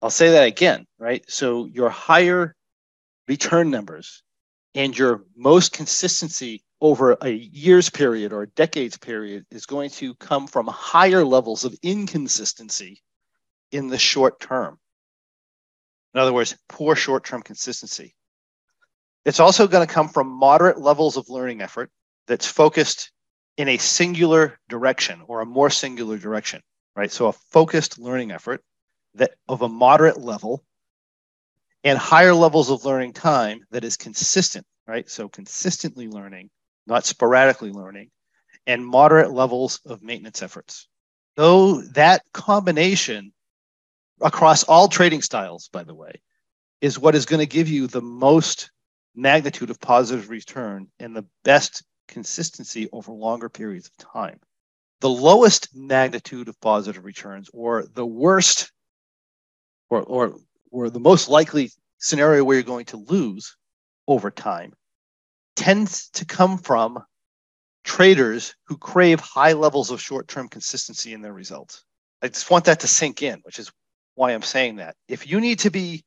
I'll 0.01 0.10
say 0.10 0.31
that 0.31 0.43
again, 0.43 0.86
right? 1.00 1.24
So 1.29 1.65
your 1.65 1.89
higher 1.89 2.55
return 3.27 3.69
numbers 3.69 4.22
and 4.75 4.98
your 4.98 5.24
most 5.36 5.72
consistency 5.72 6.63
over 6.79 7.17
a 7.22 7.29
year's 7.29 7.89
period 7.89 8.34
or 8.34 8.43
a 8.43 8.50
decades 8.50 8.98
period 8.98 9.46
is 9.51 9.65
going 9.65 9.89
to 9.89 10.13
come 10.15 10.48
from 10.48 10.67
higher 10.67 11.24
levels 11.24 11.65
of 11.65 11.75
inconsistency 11.81 13.01
in 13.72 13.88
the 13.88 13.98
short 13.98 14.39
term. 14.39 14.77
In 16.13 16.19
other 16.19 16.34
words, 16.34 16.55
poor 16.69 16.96
short 16.96 17.25
term 17.25 17.41
consistency. 17.41 18.15
It's 19.25 19.39
also 19.39 19.67
going 19.67 19.86
to 19.86 19.93
come 19.93 20.07
from 20.07 20.27
moderate 20.27 20.79
levels 20.79 21.17
of 21.17 21.29
learning 21.29 21.62
effort 21.62 21.91
that's 22.27 22.46
focused 22.46 23.12
in 23.57 23.67
a 23.69 23.77
singular 23.77 24.60
direction 24.69 25.22
or 25.27 25.41
a 25.41 25.46
more 25.46 25.69
singular 25.69 26.17
direction, 26.17 26.62
right? 26.96 27.12
So 27.12 27.27
a 27.27 27.34
focused 27.34 28.00
learning 28.00 28.31
effort 28.31 28.63
that 29.15 29.31
of 29.50 29.63
a 29.63 29.69
moderate 29.69 30.19
level 30.19 30.63
and 31.84 31.98
higher 31.98 32.34
levels 32.34 32.69
of 32.69 32.86
learning 32.86 33.13
time 33.13 33.62
that 33.72 33.84
is 33.84 33.98
consistent, 33.98 34.65
right? 34.88 35.10
So 35.10 35.27
consistently 35.27 36.07
learning, 36.07 36.50
not 36.88 37.06
sporadically 37.06 37.72
learning, 37.72 38.10
and 38.65 38.86
moderate 38.86 39.32
levels 39.32 39.79
of 39.86 40.01
maintenance 40.01 40.41
efforts. 40.41 40.88
Though 41.36 41.82
that 41.94 42.24
combination 42.34 43.32
across 44.22 44.63
all 44.63 44.88
trading 44.88 45.22
styles, 45.22 45.70
by 45.72 45.84
the 45.84 45.94
way, 45.94 46.22
is 46.82 46.98
what 46.98 47.15
is 47.15 47.25
going 47.25 47.39
to 47.39 47.46
give 47.46 47.67
you 47.67 47.88
the 47.88 48.01
most 48.01 48.72
magnitude 49.15 49.70
of 49.70 49.79
positive 49.79 50.29
return 50.29 50.88
and 51.00 51.15
the 51.15 51.25
best 51.44 51.84
consistency 52.08 52.89
over 52.91 53.12
longer 53.12 53.50
periods 53.50 53.88
of 53.88 53.98
time. 53.98 54.39
The 55.01 55.10
lowest 55.10 55.75
magnitude 55.75 56.48
of 56.48 56.60
positive 56.60 57.06
returns, 57.06 57.50
or 57.53 57.86
the 57.94 58.06
worst, 58.06 58.72
or, 59.89 60.01
or 60.01 60.36
or 60.72 60.89
the 60.89 61.00
most 61.00 61.29
likely 61.29 61.72
scenario 62.00 62.44
where 62.44 62.56
you're 62.56 62.63
going 62.63 62.86
to 62.86 62.98
lose 62.98 63.56
over 64.08 64.32
time 64.32 64.74
tends 65.57 66.09
to 66.11 66.25
come 66.25 66.57
from 66.57 67.03
traders 67.83 68.55
who 68.65 68.77
crave 68.77 69.19
high 69.19 69.53
levels 69.53 69.91
of 69.91 69.99
short-term 69.99 70.47
consistency 70.47 71.13
in 71.13 71.21
their 71.21 71.33
results. 71.33 71.83
I 72.21 72.29
just 72.29 72.49
want 72.49 72.65
that 72.65 72.81
to 72.81 72.87
sink 72.87 73.21
in, 73.21 73.39
which 73.43 73.59
is 73.59 73.71
why 74.15 74.31
I'm 74.31 74.41
saying 74.41 74.77
that. 74.77 74.95
If 75.07 75.27
you 75.27 75.41
need 75.41 75.59
to 75.59 75.69
be 75.69 76.05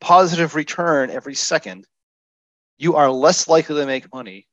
positive 0.00 0.54
return 0.54 1.10
every 1.10 1.34
second, 1.34 1.86
you 2.78 2.96
are 2.96 3.10
less 3.10 3.48
likely 3.48 3.76
to 3.76 3.86
make 3.86 4.12
money 4.12 4.46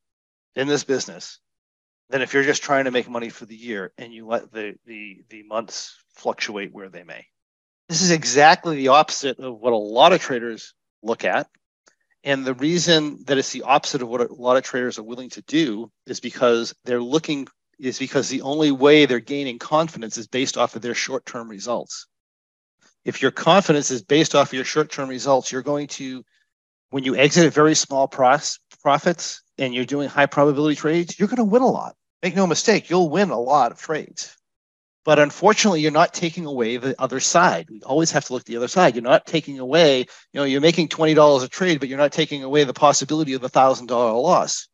in 0.55 0.67
this 0.67 0.83
business 0.83 1.39
than 2.09 2.21
if 2.21 2.33
you're 2.33 2.43
just 2.43 2.63
trying 2.63 2.85
to 2.85 2.91
make 2.91 3.09
money 3.09 3.29
for 3.29 3.45
the 3.45 3.55
year 3.55 3.91
and 3.97 4.13
you 4.13 4.27
let 4.27 4.51
the 4.51 4.75
the 4.85 5.21
the 5.29 5.43
months 5.43 5.95
fluctuate 6.15 6.73
where 6.73 6.89
they 6.89 7.03
may. 7.03 7.25
This 7.87 8.01
is 8.01 8.11
exactly 8.11 8.75
the 8.77 8.89
opposite 8.89 9.39
of 9.39 9.59
what 9.59 9.73
a 9.73 9.77
lot 9.77 10.13
of 10.13 10.21
traders 10.21 10.73
look 11.01 11.23
at. 11.23 11.47
And 12.23 12.45
the 12.45 12.53
reason 12.53 13.23
that 13.25 13.37
it's 13.37 13.51
the 13.51 13.63
opposite 13.63 14.01
of 14.01 14.09
what 14.09 14.21
a 14.21 14.33
lot 14.33 14.57
of 14.57 14.63
traders 14.63 14.99
are 14.99 15.03
willing 15.03 15.29
to 15.31 15.41
do 15.43 15.91
is 16.05 16.19
because 16.19 16.75
they're 16.83 17.01
looking, 17.01 17.47
is 17.79 17.97
because 17.97 18.27
the 18.27 18.41
only 18.41 18.71
way 18.71 19.05
they're 19.05 19.19
gaining 19.19 19.57
confidence 19.57 20.17
is 20.17 20.27
based 20.27 20.57
off 20.57 20.75
of 20.75 20.81
their 20.81 20.95
short 20.95 21.25
term 21.25 21.47
results. 21.49 22.07
If 23.05 23.21
your 23.21 23.31
confidence 23.31 23.89
is 23.89 24.03
based 24.03 24.35
off 24.35 24.49
of 24.49 24.53
your 24.53 24.65
short 24.65 24.91
term 24.91 25.07
results, 25.07 25.51
you're 25.51 25.61
going 25.61 25.87
to, 25.87 26.23
when 26.89 27.05
you 27.05 27.15
exit 27.15 27.45
at 27.45 27.53
very 27.53 27.75
small 27.75 28.07
pros, 28.07 28.59
profits 28.81 29.41
and 29.57 29.73
you're 29.73 29.85
doing 29.85 30.09
high 30.09 30.25
probability 30.25 30.75
trades, 30.75 31.17
you're 31.17 31.29
going 31.29 31.37
to 31.37 31.43
win 31.43 31.61
a 31.61 31.67
lot. 31.67 31.95
Make 32.21 32.35
no 32.35 32.47
mistake, 32.47 32.89
you'll 32.89 33.09
win 33.09 33.29
a 33.29 33.39
lot 33.39 33.71
of 33.71 33.79
trades. 33.79 34.35
But 35.05 35.19
unfortunately, 35.19 35.81
you're 35.81 35.91
not 35.91 36.13
taking 36.13 36.45
away 36.45 36.77
the 36.77 36.95
other 37.01 37.19
side. 37.19 37.69
We 37.69 37.81
always 37.81 38.11
have 38.11 38.25
to 38.25 38.33
look 38.33 38.41
at 38.41 38.45
the 38.45 38.57
other 38.57 38.67
side. 38.67 38.95
You're 38.95 39.01
not 39.01 39.25
taking 39.25 39.59
away, 39.59 39.99
you 39.99 40.05
know, 40.33 40.43
you're 40.43 40.61
making 40.61 40.89
$20 40.89 41.43
a 41.43 41.47
trade, 41.47 41.79
but 41.79 41.87
you're 41.87 41.97
not 41.97 42.11
taking 42.11 42.43
away 42.43 42.63
the 42.65 42.73
possibility 42.73 43.33
of 43.33 43.43
a 43.43 43.49
$1,000 43.49 43.89
loss. 43.89 44.67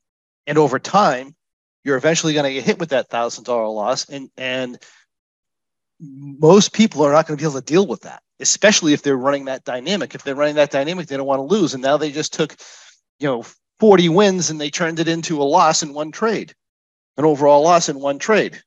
And 0.47 0.57
over 0.57 0.79
time, 0.79 1.35
you're 1.83 1.97
eventually 1.97 2.33
going 2.33 2.45
to 2.45 2.53
get 2.53 2.63
hit 2.63 2.79
with 2.79 2.89
that 2.89 3.09
$1,000 3.09 3.47
loss. 3.47 4.09
And, 4.09 4.29
and 4.35 4.79
most 5.99 6.73
people 6.73 7.03
are 7.03 7.11
not 7.11 7.27
going 7.27 7.37
to 7.37 7.41
be 7.41 7.47
able 7.47 7.59
to 7.59 7.65
deal 7.65 7.85
with 7.85 8.01
that, 8.01 8.21
especially 8.39 8.93
if 8.93 9.03
they're 9.03 9.15
running 9.15 9.45
that 9.45 9.63
dynamic. 9.63 10.15
If 10.15 10.23
they're 10.23 10.35
running 10.35 10.55
that 10.55 10.71
dynamic, 10.71 11.07
they 11.07 11.17
don't 11.17 11.27
want 11.27 11.39
to 11.39 11.55
lose. 11.55 11.73
And 11.73 11.83
now 11.83 11.97
they 11.97 12.11
just 12.11 12.33
took, 12.33 12.55
you 13.19 13.27
know, 13.27 13.45
40 13.79 14.09
wins 14.09 14.49
and 14.49 14.59
they 14.59 14.69
turned 14.69 14.99
it 14.99 15.07
into 15.07 15.41
a 15.41 15.43
loss 15.43 15.83
in 15.83 15.93
one 15.93 16.11
trade, 16.11 16.53
an 17.17 17.25
overall 17.25 17.61
loss 17.61 17.89
in 17.89 17.99
one 17.99 18.19
trade. 18.19 18.61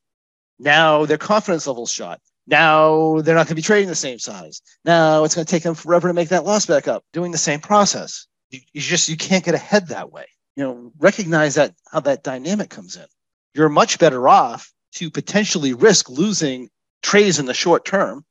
Now 0.59 1.05
their 1.05 1.17
confidence 1.17 1.65
level's 1.65 1.91
shot. 1.91 2.19
Now 2.45 3.21
they're 3.21 3.35
not 3.35 3.45
going 3.45 3.49
to 3.49 3.55
be 3.55 3.61
trading 3.61 3.89
the 3.89 3.95
same 3.95 4.19
size. 4.19 4.61
Now 4.83 5.23
it's 5.23 5.35
going 5.35 5.45
to 5.45 5.51
take 5.51 5.63
them 5.63 5.75
forever 5.75 6.07
to 6.07 6.13
make 6.13 6.29
that 6.29 6.45
loss 6.45 6.65
back 6.65 6.87
up, 6.87 7.03
doing 7.13 7.31
the 7.31 7.37
same 7.37 7.59
process. 7.59 8.27
You, 8.49 8.59
you 8.73 8.81
just 8.81 9.07
you 9.07 9.17
can't 9.17 9.45
get 9.45 9.55
ahead 9.55 9.87
that 9.87 10.11
way. 10.11 10.25
You 10.55 10.63
know, 10.63 10.91
recognize 10.97 11.55
that 11.55 11.73
how 11.91 12.01
that 12.01 12.23
dynamic 12.23 12.69
comes 12.69 12.95
in. 12.95 13.05
You're 13.53 13.69
much 13.69 13.99
better 13.99 14.27
off 14.27 14.71
to 14.93 15.09
potentially 15.09 15.73
risk 15.73 16.09
losing 16.09 16.69
trades 17.01 17.39
in 17.39 17.45
the 17.45 17.53
short 17.53 17.85
term 17.85 18.25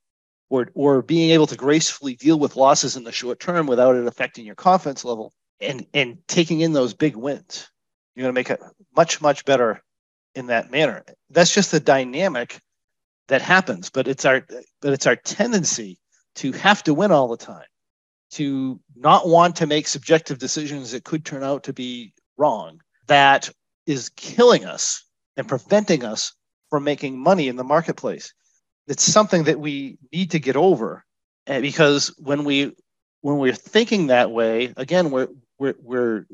or 0.51 0.71
or 0.75 1.03
being 1.03 1.31
able 1.31 1.47
to 1.47 1.57
gracefully 1.57 2.15
deal 2.15 2.39
with 2.39 2.57
losses 2.57 2.97
in 2.97 3.05
the 3.05 3.13
short 3.13 3.41
term 3.41 3.67
without 3.67 3.97
it 3.97 4.07
affecting 4.07 4.45
your 4.45 4.55
confidence 4.55 5.05
level 5.05 5.33
and 5.61 5.87
and 5.95 6.19
taking 6.27 6.61
in 6.61 6.73
those 6.73 6.93
big 6.93 7.17
wins. 7.17 7.71
You're 8.15 8.25
going 8.25 8.35
to 8.35 8.39
make 8.39 8.51
a 8.51 8.73
much 8.97 9.21
much 9.21 9.45
better 9.45 9.83
in 10.39 10.47
that 10.47 10.71
manner. 10.71 11.05
That's 11.31 11.53
just 11.53 11.73
the 11.73 11.81
dynamic 11.81 12.61
that 13.27 13.43
happens, 13.43 13.91
but 13.91 14.09
it's 14.09 14.25
our 14.25 14.47
but 14.81 14.93
it's 14.93 15.07
our 15.07 15.17
tendency 15.17 15.99
to 16.37 16.53
have 16.53 16.83
to 16.85 16.95
win 16.95 17.11
all 17.11 17.29
the 17.29 17.37
time, 17.37 17.67
to 18.33 18.81
not 18.97 19.29
want 19.29 19.57
to 19.57 19.67
make 19.67 19.89
subjective 19.89 20.39
decisions 20.39 20.93
that 20.93 21.05
could 21.05 21.25
turn 21.25 21.43
out 21.43 21.65
to 21.65 21.73
be 21.73 22.15
wrong. 22.37 22.81
That 23.09 23.51
is 23.87 24.11
killing 24.11 24.65
us 24.65 25.05
and 25.37 25.49
preventing 25.49 26.05
us 26.05 26.33
from 26.71 26.85
making 26.85 27.19
money 27.19 27.49
in 27.49 27.57
the 27.57 27.65
marketplace. 27.65 28.33
It's 28.87 29.03
something 29.03 29.45
that 29.45 29.61
we 29.61 29.99
need 30.13 30.31
to 30.31 30.39
get 30.39 30.57
over, 30.57 31.05
and 31.47 31.63
because 31.63 32.15
when 32.19 32.45
we 32.45 32.73
when 33.23 33.39
we're 33.39 33.53
thinking 33.53 34.07
that 34.07 34.31
way, 34.31 34.73
again, 34.77 35.11
we're 35.11 35.29
we're 35.59 35.75
we're 35.83 36.27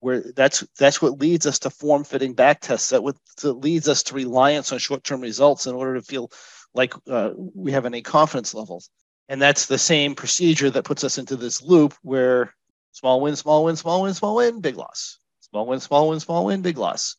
where 0.00 0.22
that's 0.34 0.64
that's 0.78 1.00
what 1.02 1.20
leads 1.20 1.46
us 1.46 1.58
to 1.60 1.70
form 1.70 2.04
fitting 2.04 2.34
back 2.34 2.60
tests 2.60 2.90
that 2.90 3.02
what 3.02 3.16
that 3.42 3.54
leads 3.54 3.88
us 3.88 4.02
to 4.04 4.14
reliance 4.14 4.72
on 4.72 4.78
short-term 4.78 5.20
results 5.20 5.66
in 5.66 5.74
order 5.74 5.94
to 5.94 6.02
feel 6.02 6.30
like 6.74 6.94
uh, 7.08 7.30
we 7.36 7.72
have 7.72 7.86
any 7.86 8.02
confidence 8.02 8.54
levels 8.54 8.90
And 9.28 9.40
that's 9.40 9.66
the 9.66 9.78
same 9.78 10.14
procedure 10.16 10.70
that 10.70 10.84
puts 10.84 11.04
us 11.04 11.18
into 11.18 11.36
this 11.36 11.62
loop 11.62 11.94
where 12.02 12.54
small 12.92 13.20
win, 13.20 13.36
small 13.36 13.64
win, 13.64 13.76
small 13.76 14.02
win, 14.02 14.14
small 14.14 14.36
win, 14.36 14.60
big 14.60 14.76
loss. 14.76 15.18
Small 15.40 15.66
win, 15.66 15.80
small 15.80 16.08
win, 16.10 16.20
small 16.20 16.46
win, 16.46 16.62
big 16.62 16.78
loss. 16.78 17.16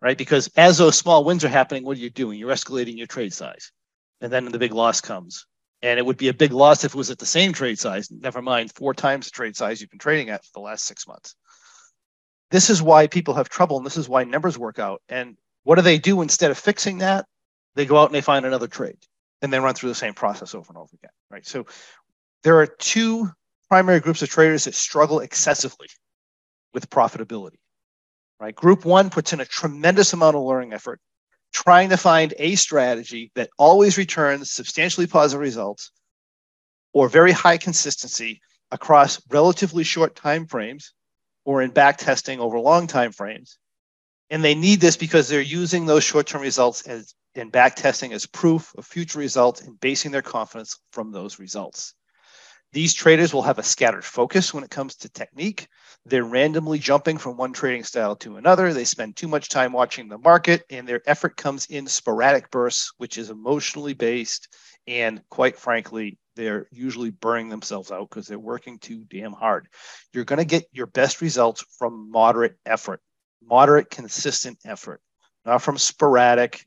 Right? 0.00 0.16
Because 0.16 0.48
as 0.56 0.78
those 0.78 0.96
small 0.96 1.24
wins 1.24 1.44
are 1.44 1.48
happening, 1.48 1.84
what 1.84 1.96
are 1.96 2.00
you 2.00 2.10
doing? 2.10 2.38
You're 2.38 2.52
escalating 2.52 2.96
your 2.96 3.08
trade 3.08 3.32
size. 3.32 3.72
And 4.20 4.32
then 4.32 4.44
the 4.46 4.58
big 4.58 4.72
loss 4.72 5.00
comes. 5.00 5.46
And 5.82 5.98
it 5.98 6.06
would 6.06 6.16
be 6.16 6.28
a 6.28 6.34
big 6.34 6.52
loss 6.52 6.84
if 6.84 6.94
it 6.94 6.98
was 6.98 7.10
at 7.10 7.18
the 7.18 7.26
same 7.26 7.52
trade 7.52 7.78
size, 7.78 8.10
never 8.10 8.42
mind 8.42 8.72
four 8.74 8.94
times 8.94 9.26
the 9.26 9.32
trade 9.32 9.56
size 9.56 9.80
you've 9.80 9.90
been 9.90 9.98
trading 9.98 10.30
at 10.30 10.44
for 10.44 10.50
the 10.54 10.60
last 10.60 10.84
six 10.86 11.06
months. 11.08 11.34
This 12.50 12.70
is 12.70 12.82
why 12.82 13.06
people 13.06 13.34
have 13.34 13.48
trouble, 13.48 13.76
and 13.76 13.84
this 13.84 13.96
is 13.96 14.08
why 14.08 14.24
numbers 14.24 14.58
work 14.58 14.78
out. 14.78 15.02
And 15.08 15.36
what 15.64 15.76
do 15.76 15.82
they 15.82 15.98
do 15.98 16.22
instead 16.22 16.50
of 16.50 16.58
fixing 16.58 16.98
that? 16.98 17.26
They 17.74 17.86
go 17.86 17.98
out 17.98 18.06
and 18.06 18.14
they 18.14 18.20
find 18.20 18.46
another 18.46 18.66
trade 18.66 18.96
and 19.42 19.52
they 19.52 19.60
run 19.60 19.74
through 19.74 19.90
the 19.90 19.94
same 19.94 20.14
process 20.14 20.54
over 20.54 20.66
and 20.68 20.78
over 20.78 20.90
again. 20.94 21.10
Right. 21.30 21.46
So 21.46 21.66
there 22.42 22.58
are 22.58 22.66
two 22.66 23.30
primary 23.68 24.00
groups 24.00 24.22
of 24.22 24.30
traders 24.30 24.64
that 24.64 24.74
struggle 24.74 25.20
excessively 25.20 25.88
with 26.72 26.90
profitability. 26.90 27.58
Right. 28.40 28.54
Group 28.54 28.84
one 28.84 29.10
puts 29.10 29.32
in 29.32 29.40
a 29.40 29.44
tremendous 29.44 30.12
amount 30.12 30.36
of 30.36 30.42
learning 30.42 30.72
effort 30.72 31.00
trying 31.52 31.90
to 31.90 31.96
find 31.96 32.34
a 32.38 32.54
strategy 32.54 33.32
that 33.34 33.50
always 33.58 33.98
returns 33.98 34.52
substantially 34.52 35.06
positive 35.06 35.40
results 35.40 35.90
or 36.92 37.08
very 37.08 37.32
high 37.32 37.58
consistency 37.58 38.40
across 38.70 39.20
relatively 39.30 39.82
short 39.82 40.14
time 40.14 40.46
frames 40.46 40.92
or 41.48 41.62
in 41.62 41.70
back 41.70 41.96
testing 41.96 42.40
over 42.40 42.60
long 42.60 42.86
time 42.86 43.10
frames. 43.10 43.56
And 44.28 44.44
they 44.44 44.54
need 44.54 44.82
this 44.82 44.98
because 44.98 45.28
they're 45.30 45.40
using 45.40 45.86
those 45.86 46.04
short-term 46.04 46.42
results 46.42 46.82
as 46.82 47.14
in 47.34 47.48
back 47.48 47.74
testing 47.74 48.12
as 48.12 48.26
proof 48.26 48.74
of 48.76 48.84
future 48.84 49.18
results 49.18 49.62
and 49.62 49.80
basing 49.80 50.10
their 50.10 50.20
confidence 50.20 50.78
from 50.92 51.10
those 51.10 51.38
results. 51.38 51.94
These 52.74 52.92
traders 52.92 53.32
will 53.32 53.40
have 53.40 53.58
a 53.58 53.62
scattered 53.62 54.04
focus 54.04 54.52
when 54.52 54.62
it 54.62 54.70
comes 54.70 54.96
to 54.96 55.08
technique. 55.08 55.68
They're 56.04 56.22
randomly 56.22 56.78
jumping 56.78 57.16
from 57.16 57.38
one 57.38 57.54
trading 57.54 57.84
style 57.84 58.16
to 58.16 58.36
another. 58.36 58.74
They 58.74 58.84
spend 58.84 59.16
too 59.16 59.26
much 59.26 59.48
time 59.48 59.72
watching 59.72 60.10
the 60.10 60.18
market, 60.18 60.64
and 60.68 60.86
their 60.86 61.00
effort 61.06 61.38
comes 61.38 61.64
in 61.70 61.86
sporadic 61.86 62.50
bursts, 62.50 62.92
which 62.98 63.16
is 63.16 63.30
emotionally 63.30 63.94
based. 63.94 64.54
And 64.88 65.20
quite 65.28 65.58
frankly, 65.58 66.18
they're 66.34 66.66
usually 66.72 67.10
burning 67.10 67.50
themselves 67.50 67.92
out 67.92 68.08
because 68.08 68.26
they're 68.26 68.38
working 68.38 68.78
too 68.78 69.04
damn 69.10 69.34
hard. 69.34 69.68
You're 70.14 70.24
going 70.24 70.38
to 70.38 70.46
get 70.46 70.64
your 70.72 70.86
best 70.86 71.20
results 71.20 71.62
from 71.78 72.10
moderate 72.10 72.56
effort, 72.64 73.02
moderate, 73.44 73.90
consistent 73.90 74.58
effort, 74.64 75.02
not 75.44 75.60
from 75.60 75.76
sporadic, 75.76 76.64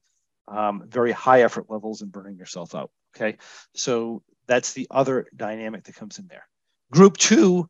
um, 0.48 0.84
very 0.88 1.12
high 1.12 1.42
effort 1.42 1.66
levels 1.68 2.04
and 2.04 2.12
burning 2.12 2.38
yourself 2.38 2.76
out. 2.76 2.92
Okay. 3.16 3.38
So 3.74 4.22
that's 4.46 4.74
the 4.74 4.86
other 4.92 5.26
dynamic 5.36 5.86
that 5.86 5.96
comes 5.96 6.20
in 6.20 6.28
there. 6.28 6.48
Group 6.92 7.18
two 7.18 7.68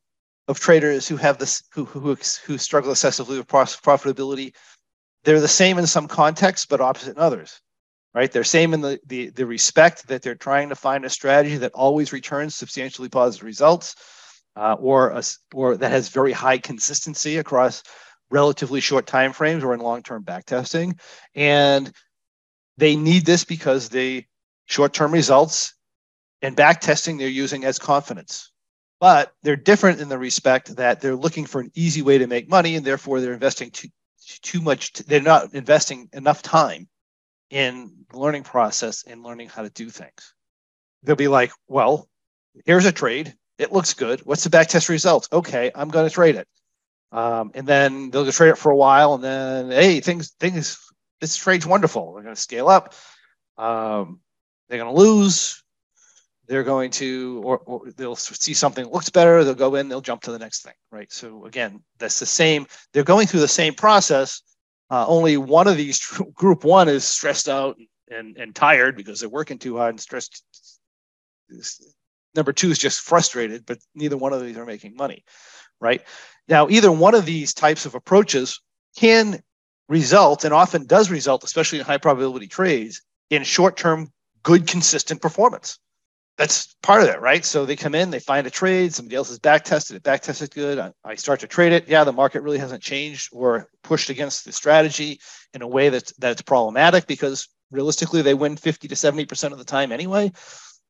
of 0.50 0.60
traders 0.60 1.08
who 1.08 1.16
have 1.16 1.38
this, 1.38 1.64
who, 1.72 1.86
who, 1.86 2.18
who 2.46 2.58
struggle 2.58 2.92
excessively 2.92 3.38
with 3.38 3.48
profitability, 3.48 4.54
they're 5.24 5.40
the 5.40 5.48
same 5.48 5.78
in 5.78 5.88
some 5.88 6.10
contexts, 6.10 6.66
but 6.66 6.82
opposite 6.82 7.16
in 7.16 7.22
others 7.22 7.62
right? 8.14 8.32
They're 8.32 8.44
same 8.44 8.74
in 8.74 8.82
the, 8.82 9.00
the, 9.08 9.30
the 9.30 9.46
respect 9.46 10.08
that 10.08 10.22
they're 10.22 10.36
trying 10.36 10.70
to 10.70 10.76
find 10.76 11.06
a 11.06 11.10
strategy 11.10 11.58
that 11.58 11.72
always 11.74 12.12
returns 12.12 12.56
substantially 12.56 13.10
positive 13.10 13.46
results 13.46 13.96
uh, 14.56 14.76
or, 14.80 15.10
a, 15.12 15.24
or 15.54 15.78
that 15.78 15.92
has 15.92 16.10
very 16.10 16.32
high 16.32 16.58
consistency 16.58 17.38
across 17.38 17.84
relatively 18.30 18.82
short 18.82 19.08
time 19.08 19.34
frames 19.34 19.64
or 19.64 19.74
in 19.74 19.80
long-term 19.80 20.24
backtesting. 20.24 21.00
And 21.36 21.92
they 22.78 22.96
need 22.96 23.26
this 23.26 23.44
because 23.46 23.90
the 23.90 24.26
short-term 24.66 25.12
results 25.12 25.74
and 26.42 26.56
backtesting 26.56 27.18
they're 27.18 27.28
using 27.28 27.64
as 27.66 27.80
confidence. 27.80 28.52
But 29.00 29.34
they're 29.42 29.56
different 29.56 30.00
in 30.00 30.10
the 30.10 30.18
respect 30.18 30.76
that 30.76 31.02
they're 31.02 31.16
looking 31.16 31.46
for 31.46 31.60
an 31.62 31.72
easy 31.76 32.02
way 32.02 32.20
to 32.20 32.28
make 32.28 32.50
money 32.50 32.76
and 32.76 32.86
therefore 32.86 33.20
they're 33.20 33.34
investing 33.34 33.72
too, 33.72 33.88
too 34.42 34.62
much, 34.62 34.94
they're 34.94 35.22
not 35.22 35.54
investing 35.54 36.10
enough 36.14 36.42
time 36.42 36.88
in 37.52 38.06
the 38.10 38.18
learning 38.18 38.44
process 38.44 39.04
and 39.04 39.22
learning 39.22 39.50
how 39.50 39.62
to 39.62 39.70
do 39.70 39.90
things. 39.90 40.34
They'll 41.04 41.16
be 41.16 41.28
like, 41.28 41.52
well, 41.68 42.08
here's 42.66 42.86
a 42.86 42.92
trade. 42.92 43.36
It 43.60 43.72
looks 43.72 43.94
good. 43.94 44.22
What's 44.22 44.44
the 44.44 44.50
back 44.50 44.68
test 44.70 44.90
results? 44.90 45.28
Okay, 45.32 45.72
I'm 45.76 45.90
going 45.90 46.08
to 46.08 46.14
trade 46.14 46.36
it. 46.36 46.48
Um, 47.12 47.52
and 47.54 47.68
then 47.68 48.10
they'll 48.10 48.32
trade 48.32 48.50
it 48.50 48.58
for 48.58 48.72
a 48.72 48.76
while, 48.76 49.16
and 49.16 49.24
then 49.24 49.70
hey, 49.70 50.00
things 50.00 50.32
things 50.40 50.80
this 51.20 51.36
trade's 51.36 51.68
wonderful. 51.68 52.14
They're 52.14 52.24
going 52.24 52.36
to 52.36 52.42
scale 52.42 52.70
up. 52.70 52.94
Um, 53.58 54.22
they're 54.70 54.80
going 54.80 54.94
to 54.94 55.00
lose. 55.00 55.62
They're 56.48 56.64
going 56.64 56.92
to, 56.92 57.42
or, 57.46 57.60
or, 57.60 57.92
they'll 57.92 58.16
see 58.16 58.54
something 58.54 58.86
looks 58.86 59.10
better. 59.10 59.44
They'll 59.44 59.54
go 59.54 59.76
in. 59.76 59.90
They'll 59.90 60.02
jump 60.02 60.24
to 60.24 60.32
the 60.32 60.40
next 60.40 60.64
thing, 60.64 60.74
right? 60.92 61.12
So 61.12 61.46
again, 61.46 61.82
that's 62.00 62.20
the 62.20 62.26
same. 62.26 62.66
They're 62.92 63.04
going 63.04 63.28
through 63.28 63.42
the 63.42 63.48
same 63.48 63.74
process, 63.74 64.42
uh, 64.92 65.06
only 65.08 65.38
one 65.38 65.68
of 65.68 65.78
these 65.78 66.06
group 66.36 66.64
one 66.64 66.90
is 66.90 67.06
stressed 67.06 67.50
out 67.50 67.78
and, 68.10 68.38
and 68.38 68.54
tired 68.54 68.96
because 68.98 69.20
they're 69.20 69.30
working 69.30 69.58
too 69.58 69.78
hard 69.78 69.92
and 69.92 70.00
stressed. 70.00 70.44
Number 72.36 72.54
two 72.54 72.70
is 72.70 72.78
just 72.78 73.02
frustrated, 73.02 73.66
but 73.66 73.80
neither 73.96 74.18
one 74.18 74.34
of 74.34 74.42
these 74.42 74.58
are 74.58 74.66
making 74.66 74.96
money, 74.96 75.24
right? 75.80 76.02
Now, 76.48 76.70
either 76.70 76.92
one 76.92 77.16
of 77.16 77.26
these 77.26 77.54
types 77.54 77.86
of 77.86 77.96
approaches 77.96 78.62
can 78.98 79.42
result 79.88 80.44
and 80.44 80.54
often 80.54 80.86
does 80.86 81.10
result, 81.10 81.44
especially 81.44 81.80
in 81.80 81.86
high 81.86 81.98
probability 81.98 82.48
trades, 82.48 83.02
in 83.30 83.44
short 83.44 83.78
term, 83.78 84.12
good, 84.44 84.68
consistent 84.68 85.22
performance 85.22 85.80
that's 86.38 86.76
part 86.82 87.04
of 87.04 87.10
it, 87.10 87.22
right? 87.22 87.44
So 87.46 87.66
they 87.66 87.76
come 87.76 87.94
in, 87.94 88.10
they 88.10 88.20
find 88.20 88.48
a 88.48 88.50
trade, 88.50 88.94
somebody 88.94 89.16
else 89.16 89.30
has 89.30 89.40
back 89.40 89.64
tested 89.64 89.98
it, 89.98 90.04
back 90.04 90.22
tested 90.22 90.52
good. 90.52 90.80
I, 90.80 90.92
I, 91.04 91.16
start 91.16 91.42
to 91.42 91.48
trade 91.48 91.72
it. 91.74 91.88
Yeah, 91.88 92.04
the 92.04 92.14
market 92.14 92.42
really 92.42 92.58
hasn't 92.58 92.82
changed 92.82 93.30
or 93.32 93.68
pushed 93.84 94.10
against 94.10 94.46
the 94.46 94.52
strategy 94.52 95.20
in 95.54 95.62
a 95.62 95.68
way 95.68 95.90
that 95.90 96.12
that's 96.18 96.42
problematic 96.42 97.06
because 97.06 97.48
realistically 97.70 98.22
they 98.22 98.34
win 98.34 98.58
50 98.58 98.88
to 98.88 98.96
70% 98.96 99.52
of 99.52 99.58
the 99.58 99.64
time 99.64 99.92
anyway. 99.92 100.32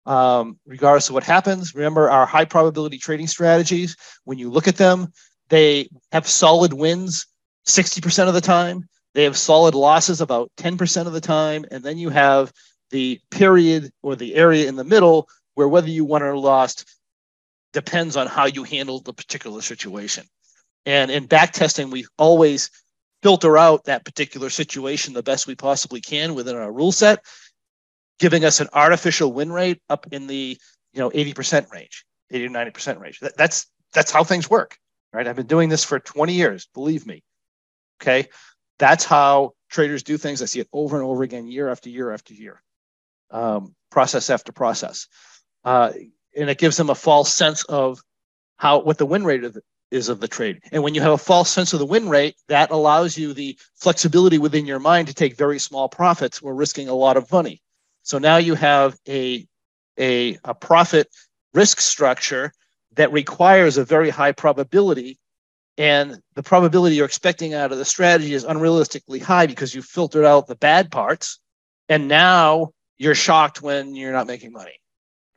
Um, 0.06 0.60
regardless 0.66 1.10
of 1.10 1.16
what 1.16 1.24
happens, 1.24 1.76
remember 1.76 2.10
our 2.10 2.26
high 2.26 2.46
probability 2.46 2.98
trading 2.98 3.28
strategies, 3.28 3.96
when 4.24 4.38
you 4.38 4.50
look 4.50 4.68
at 4.68 4.78
them, 4.78 5.12
they 5.50 5.90
have 6.12 6.28
solid 6.28 6.74
wins 6.74 7.28
60% 7.68 8.28
of 8.28 8.34
the 8.34 8.42
time. 8.42 8.88
They 9.14 9.26
have 9.26 9.38
solid 9.38 9.76
losses 9.76 10.22
about 10.22 10.50
10% 10.58 11.06
of 11.06 11.14
the 11.14 11.22
time. 11.22 11.66
And 11.70 11.84
then 11.84 11.98
you 11.98 12.10
have 12.10 12.52
the 12.92 13.20
period 13.32 13.92
or 14.02 14.16
the 14.16 14.36
area 14.36 14.68
in 14.68 14.76
the 14.76 14.84
middle 14.84 15.28
where 15.56 15.68
whether 15.68 15.90
you 15.90 16.06
won 16.06 16.24
or 16.24 16.38
lost 16.38 16.90
depends 17.74 18.16
on 18.16 18.28
how 18.28 18.46
you 18.46 18.64
handled 18.64 19.06
the 19.06 19.14
particular 19.14 19.62
situation. 19.62 20.26
And 20.86 21.12
in 21.12 21.26
back 21.26 21.54
testing, 21.54 21.90
we 21.90 22.06
always 22.18 22.70
filter 23.22 23.58
out 23.58 23.86
that 23.86 24.04
particular 24.04 24.50
situation 24.50 25.14
the 25.14 25.24
best 25.24 25.48
we 25.48 25.56
possibly 25.56 26.02
can 26.02 26.34
within 26.34 26.56
our 26.56 26.72
rule 26.72 26.92
set, 26.92 27.24
giving 28.20 28.44
us 28.44 28.60
an 28.60 28.68
artificial 28.74 29.32
win 29.32 29.52
rate 29.52 29.82
up 29.90 30.08
in 30.12 30.28
the 30.28 30.58
you 30.94 31.00
know 31.00 31.10
80% 31.12 31.72
range, 31.72 32.06
80 32.32 32.48
to 32.48 32.54
90% 32.54 33.00
range. 33.00 33.20
That, 33.20 33.38
that's 33.38 33.68
that's 33.94 34.12
how 34.12 34.24
things 34.24 34.50
work, 34.50 34.78
right? 35.14 35.28
I've 35.28 35.36
been 35.36 35.48
doing 35.48 35.70
this 35.70 35.84
for 35.84 36.00
20 36.00 36.34
years, 36.34 36.68
believe 36.74 37.06
me. 37.06 37.24
Okay. 38.02 38.28
That's 38.80 39.06
how 39.06 39.54
traders 39.70 40.02
do 40.02 40.18
things. 40.18 40.42
I 40.42 40.46
see 40.46 40.60
it 40.60 40.68
over 40.74 40.98
and 40.98 41.06
over 41.06 41.22
again, 41.24 41.48
year 41.48 41.70
after 41.70 41.90
year 41.90 42.12
after 42.12 42.34
year, 42.34 42.62
um, 43.32 43.76
process 43.90 44.30
after 44.30 44.52
process 44.52 45.08
uh, 45.64 45.92
and 46.36 46.50
it 46.50 46.58
gives 46.58 46.78
them 46.78 46.90
a 46.90 46.96
false 46.96 47.34
sense 47.34 47.64
of 47.66 48.02
how 48.58 48.80
what 48.80 48.98
the 48.98 49.06
win 49.06 49.24
rate 49.24 49.44
of 49.44 49.54
the, 49.54 49.62
is 49.90 50.08
of 50.08 50.22
the 50.22 50.28
trade. 50.28 50.62
And 50.72 50.84
when 50.84 50.96
you 50.96 51.02
have 51.02 51.12
a 51.12 51.18
false 51.18 51.50
sense 51.50 51.74
of 51.74 51.80
the 51.80 51.86
win 51.86 52.08
rate, 52.08 52.36
that 52.48 52.72
allows 52.72 53.18
you 53.18 53.34
the 53.34 53.58
flexibility 53.76 54.38
within 54.38 54.66
your 54.66 54.80
mind 54.80 55.10
to 55.10 55.14
take 55.14 55.36
very 55.36 55.60
small 55.60 55.90
profits 55.90 56.42
while 56.42 56.54
risking 56.54 56.88
a 56.88 56.94
lot 56.94 57.18
of 57.18 57.30
money. 57.32 57.62
So 58.04 58.18
now 58.18 58.38
you 58.38 58.56
have 58.56 58.98
a 59.08 59.46
a, 60.00 60.38
a 60.46 60.56
profit 60.56 61.08
risk 61.54 61.82
structure 61.82 62.54
that 62.96 63.12
requires 63.12 63.78
a 63.78 63.86
very 63.86 64.10
high 64.10 64.32
probability 64.32 65.20
and 65.78 66.22
the 66.36 66.44
probability 66.44 66.96
you're 66.96 67.06
expecting 67.06 67.54
out 67.54 67.72
of 67.72 67.78
the 67.78 67.86
strategy 67.86 68.34
is 68.34 68.46
unrealistically 68.46 69.22
high 69.22 69.48
because 69.48 69.76
you 69.76 69.82
filtered 69.82 70.26
out 70.26 70.48
the 70.48 70.56
bad 70.56 70.92
parts 70.92 71.40
and 71.90 72.08
now 72.08 72.72
you're 73.02 73.16
shocked 73.16 73.62
when 73.62 73.96
you're 73.96 74.14
not 74.14 74.28
making 74.28 74.52
money 74.52 74.82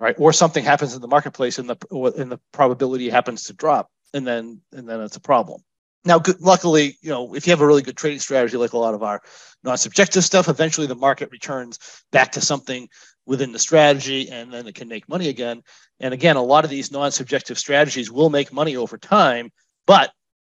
right? 0.05 0.17
Or 0.19 0.33
something 0.33 0.65
happens 0.65 0.95
in 0.95 1.01
the 1.01 1.09
marketplace 1.09 1.59
and 1.59 1.69
the 1.69 2.13
and 2.19 2.31
the 2.31 2.41
probability 2.53 3.09
happens 3.09 3.45
to 3.45 3.53
drop, 3.53 3.91
and 4.13 4.27
then 4.27 4.61
and 4.73 4.89
then 4.89 5.01
it's 5.01 5.17
a 5.17 5.21
problem. 5.21 5.63
Now, 6.05 6.19
good, 6.19 6.41
luckily, 6.41 6.99
you 7.01 7.09
know, 7.09 7.35
if 7.35 7.47
you 7.47 7.53
have 7.53 7.63
a 7.63 7.67
really 7.67 7.81
good 7.81 7.97
trading 7.97 8.21
strategy, 8.21 8.59
like 8.59 8.75
a 8.75 8.79
lot 8.79 8.93
of 8.93 9.03
our 9.03 9.23
non-subjective 9.63 10.23
stuff, 10.23 10.49
eventually 10.49 10.87
the 10.87 10.95
market 10.95 11.31
returns 11.31 11.79
back 12.13 12.33
to 12.33 12.43
something 12.43 12.89
within 13.25 13.53
the 13.53 13.59
strategy, 13.59 14.29
and 14.29 14.53
then 14.53 14.67
it 14.67 14.75
can 14.75 14.89
make 14.89 15.09
money 15.09 15.29
again. 15.29 15.63
And 16.01 16.13
again, 16.13 16.37
a 16.37 16.43
lot 16.43 16.65
of 16.65 16.71
these 16.71 16.93
non-subjective 16.93 17.59
strategies 17.59 18.11
will 18.11 18.29
make 18.29 18.53
money 18.53 18.77
over 18.77 18.99
time, 18.99 19.51
but 19.87 20.13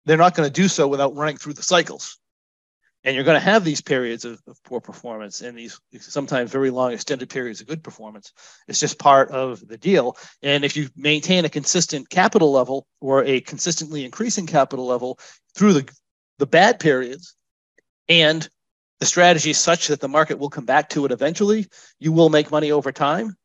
they're 0.05 0.17
not 0.17 0.35
going 0.35 0.49
to 0.49 0.61
do 0.61 0.67
so 0.67 0.89
without 0.89 1.15
running 1.15 1.37
through 1.37 1.53
the 1.53 1.63
cycles. 1.63 2.19
And 3.03 3.15
you're 3.15 3.23
going 3.23 3.39
to 3.39 3.45
have 3.45 3.63
these 3.63 3.79
periods 3.79 4.25
of, 4.25 4.41
of, 4.47 4.61
poor 4.63 4.81
performance 4.81 5.41
and 5.41 5.57
these 5.57 5.79
sometimes 5.99 6.51
very 6.51 6.71
long 6.71 6.91
extended 6.91 7.29
periods 7.29 7.61
of 7.61 7.67
good 7.67 7.83
performance. 7.83 8.33
It's 8.67 8.79
just 8.79 8.99
part 8.99 9.31
of 9.31 9.65
the 9.65 9.77
deal. 9.77 10.17
And 10.41 10.65
if 10.65 10.75
you 10.75 10.89
maintain 10.95 11.45
a 11.45 11.49
consistent 11.49 12.09
capital 12.09 12.51
level 12.51 12.85
or 12.99 13.23
a 13.23 13.39
consistently 13.39 14.03
increasing 14.03 14.45
capital 14.45 14.85
level 14.85 15.19
through 15.55 15.73
the, 15.73 15.89
the 16.39 16.47
bad 16.47 16.79
periods, 16.79 17.35
and 18.09 18.47
the 18.99 19.05
strategy 19.05 19.51
is 19.51 19.57
such 19.57 19.87
that 19.87 19.99
the 19.99 20.07
market 20.07 20.39
will 20.39 20.49
come 20.49 20.65
back 20.65 20.89
to 20.89 21.05
it 21.05 21.11
eventually, 21.11 21.67
you 21.99 22.11
will 22.11 22.29
make 22.29 22.51
money 22.51 22.71
over 22.71 22.91
time. 22.91 23.35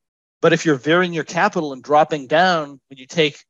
But 0.40 0.52
if 0.52 0.64
you're 0.64 0.76
varying 0.76 1.12
your 1.12 1.24
capital 1.24 1.72
and 1.72 1.82
dropping 1.82 2.26
down 2.26 2.80
when 2.88 2.98
you 2.98 3.06
take 3.06 3.44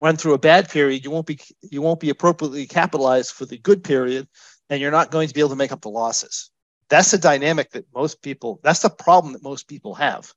run 0.00 0.16
through 0.16 0.34
a 0.34 0.38
bad 0.38 0.68
period, 0.68 1.04
you 1.04 1.10
won't 1.10 1.26
be 1.26 1.38
you 1.62 1.80
won't 1.80 2.00
be 2.00 2.10
appropriately 2.10 2.66
capitalized 2.66 3.32
for 3.32 3.46
the 3.46 3.56
good 3.56 3.82
period, 3.82 4.28
and 4.70 4.80
you're 4.80 4.90
not 4.90 5.10
going 5.10 5.28
to 5.28 5.34
be 5.34 5.40
able 5.40 5.50
to 5.50 5.56
make 5.56 5.72
up 5.72 5.82
the 5.82 5.90
losses. 5.90 6.50
That's 6.88 7.10
the 7.10 7.18
dynamic 7.18 7.70
that 7.72 7.86
most 7.94 8.22
people. 8.22 8.60
That's 8.62 8.80
the 8.80 8.90
problem 8.90 9.32
that 9.32 9.42
most 9.42 9.68
people 9.68 9.94
have. 9.94 10.32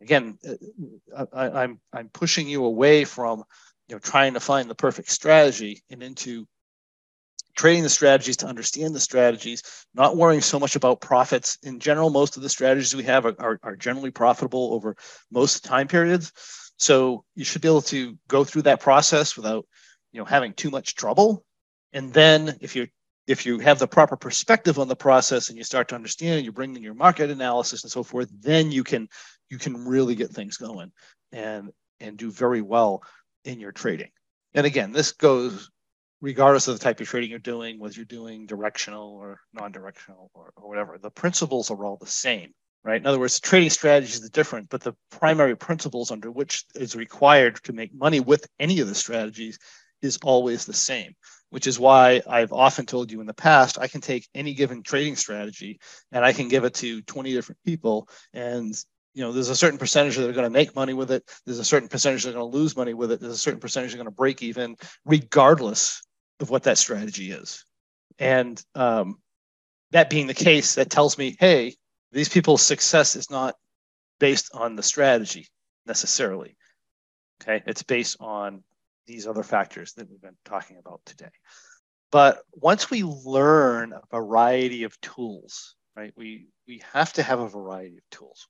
Again, 0.00 0.38
uh, 1.14 1.26
I, 1.32 1.62
I'm 1.62 1.80
I'm 1.92 2.08
pushing 2.08 2.48
you 2.48 2.64
away 2.64 3.04
from 3.04 3.44
you 3.88 3.96
know 3.96 3.98
trying 3.98 4.34
to 4.34 4.40
find 4.40 4.70
the 4.70 4.74
perfect 4.74 5.10
strategy 5.10 5.82
and 5.90 6.02
into 6.02 6.46
trading 7.58 7.82
the 7.82 7.88
strategies 7.88 8.36
to 8.38 8.46
understand 8.46 8.94
the 8.94 9.00
strategies, 9.00 9.62
not 9.92 10.16
worrying 10.16 10.40
so 10.40 10.60
much 10.60 10.76
about 10.76 11.00
profits. 11.00 11.58
In 11.64 11.80
general, 11.80 12.08
most 12.08 12.36
of 12.36 12.42
the 12.42 12.48
strategies 12.48 12.94
we 12.94 13.02
have 13.02 13.26
are, 13.26 13.34
are, 13.38 13.58
are, 13.64 13.76
generally 13.76 14.12
profitable 14.12 14.72
over 14.74 14.96
most 15.32 15.64
time 15.64 15.88
periods. 15.88 16.32
So 16.76 17.24
you 17.34 17.44
should 17.44 17.60
be 17.60 17.68
able 17.68 17.82
to 17.82 18.16
go 18.28 18.44
through 18.44 18.62
that 18.62 18.80
process 18.80 19.36
without, 19.36 19.66
you 20.12 20.20
know, 20.20 20.24
having 20.24 20.54
too 20.54 20.70
much 20.70 20.94
trouble. 20.94 21.44
And 21.92 22.12
then 22.12 22.58
if 22.60 22.76
you 22.76 22.86
if 23.28 23.44
you 23.44 23.58
have 23.58 23.78
the 23.78 23.86
proper 23.86 24.16
perspective 24.16 24.78
on 24.78 24.88
the 24.88 24.96
process 24.96 25.48
and 25.48 25.58
you 25.58 25.62
start 25.62 25.88
to 25.88 25.94
understand, 25.94 26.44
you 26.44 26.50
bring 26.50 26.74
in 26.74 26.82
your 26.82 26.94
market 26.94 27.30
analysis 27.30 27.84
and 27.84 27.92
so 27.92 28.02
forth, 28.02 28.28
then 28.40 28.72
you 28.72 28.82
can 28.82 29.08
you 29.50 29.58
can 29.58 29.86
really 29.86 30.14
get 30.14 30.30
things 30.30 30.56
going 30.56 30.90
and 31.30 31.70
and 32.00 32.16
do 32.16 32.30
very 32.30 32.62
well 32.62 33.02
in 33.44 33.60
your 33.60 33.72
trading. 33.72 34.10
And 34.54 34.66
again, 34.66 34.92
this 34.92 35.12
goes 35.12 35.70
regardless 36.20 36.68
of 36.68 36.78
the 36.78 36.82
type 36.82 37.00
of 37.00 37.06
trading 37.06 37.30
you're 37.30 37.38
doing, 37.38 37.78
whether 37.78 37.94
you're 37.94 38.04
doing 38.04 38.46
directional 38.46 39.10
or 39.10 39.38
non-directional 39.52 40.30
or, 40.34 40.52
or 40.56 40.68
whatever, 40.68 40.98
the 40.98 41.10
principles 41.10 41.70
are 41.70 41.84
all 41.84 41.96
the 41.96 42.06
same, 42.06 42.52
right? 42.82 43.00
In 43.00 43.06
other 43.06 43.20
words, 43.20 43.38
trading 43.38 43.70
strategies 43.70 44.24
are 44.24 44.30
different, 44.30 44.68
but 44.68 44.80
the 44.80 44.94
primary 45.10 45.56
principles 45.56 46.10
under 46.10 46.30
which 46.30 46.64
is 46.74 46.96
required 46.96 47.62
to 47.64 47.72
make 47.72 47.94
money 47.94 48.20
with 48.20 48.48
any 48.58 48.80
of 48.80 48.88
the 48.88 48.96
strategies 48.96 49.58
is 50.02 50.18
always 50.24 50.64
the 50.64 50.72
same, 50.72 51.14
which 51.50 51.66
is 51.66 51.78
why 51.78 52.20
I've 52.28 52.52
often 52.52 52.86
told 52.86 53.10
you 53.10 53.20
in 53.20 53.26
the 53.26 53.34
past, 53.34 53.78
I 53.78 53.88
can 53.88 54.00
take 54.00 54.28
any 54.34 54.54
given 54.54 54.82
trading 54.82 55.16
strategy 55.16 55.80
and 56.12 56.24
I 56.24 56.32
can 56.32 56.48
give 56.48 56.64
it 56.64 56.74
to 56.74 57.02
20 57.02 57.32
different 57.32 57.58
people 57.64 58.08
and 58.32 58.74
you 59.14 59.24
know, 59.24 59.32
there's 59.32 59.48
a 59.48 59.56
certain 59.56 59.78
percentage 59.78 60.14
that 60.16 60.28
are 60.28 60.32
going 60.32 60.44
to 60.44 60.50
make 60.50 60.76
money 60.76 60.92
with 60.92 61.10
it. 61.10 61.24
There's 61.44 61.58
a 61.58 61.64
certain 61.64 61.88
percentage 61.88 62.22
that 62.22 62.30
are 62.30 62.38
going 62.38 62.52
to 62.52 62.56
lose 62.56 62.76
money 62.76 62.94
with 62.94 63.10
it. 63.10 63.20
There's 63.20 63.32
a 63.32 63.38
certain 63.38 63.58
percentage 63.58 63.90
that 63.90 63.96
are 63.96 64.04
going 64.04 64.12
to 64.12 64.16
break 64.16 64.44
even, 64.44 64.76
regardless 65.04 66.02
of 66.38 66.50
what 66.50 66.62
that 66.64 66.78
strategy 66.78 67.32
is. 67.32 67.64
And 68.20 68.62
um, 68.76 69.16
that 69.90 70.08
being 70.08 70.28
the 70.28 70.34
case, 70.34 70.76
that 70.76 70.90
tells 70.90 71.18
me, 71.18 71.36
hey, 71.40 71.74
these 72.12 72.28
people's 72.28 72.62
success 72.62 73.16
is 73.16 73.28
not 73.28 73.56
based 74.20 74.50
on 74.54 74.76
the 74.76 74.84
strategy 74.84 75.48
necessarily. 75.86 76.56
Okay, 77.42 77.62
it's 77.66 77.82
based 77.82 78.18
on 78.20 78.62
these 79.08 79.26
other 79.26 79.42
factors 79.42 79.94
that 79.94 80.08
we've 80.08 80.20
been 80.20 80.36
talking 80.44 80.76
about 80.76 81.00
today. 81.04 81.30
But 82.12 82.42
once 82.52 82.90
we 82.90 83.02
learn 83.02 83.92
a 83.92 84.02
variety 84.10 84.84
of 84.84 85.00
tools, 85.00 85.74
right, 85.96 86.12
we 86.16 86.48
we 86.68 86.82
have 86.92 87.12
to 87.14 87.22
have 87.22 87.40
a 87.40 87.48
variety 87.48 87.96
of 87.96 88.10
tools. 88.10 88.46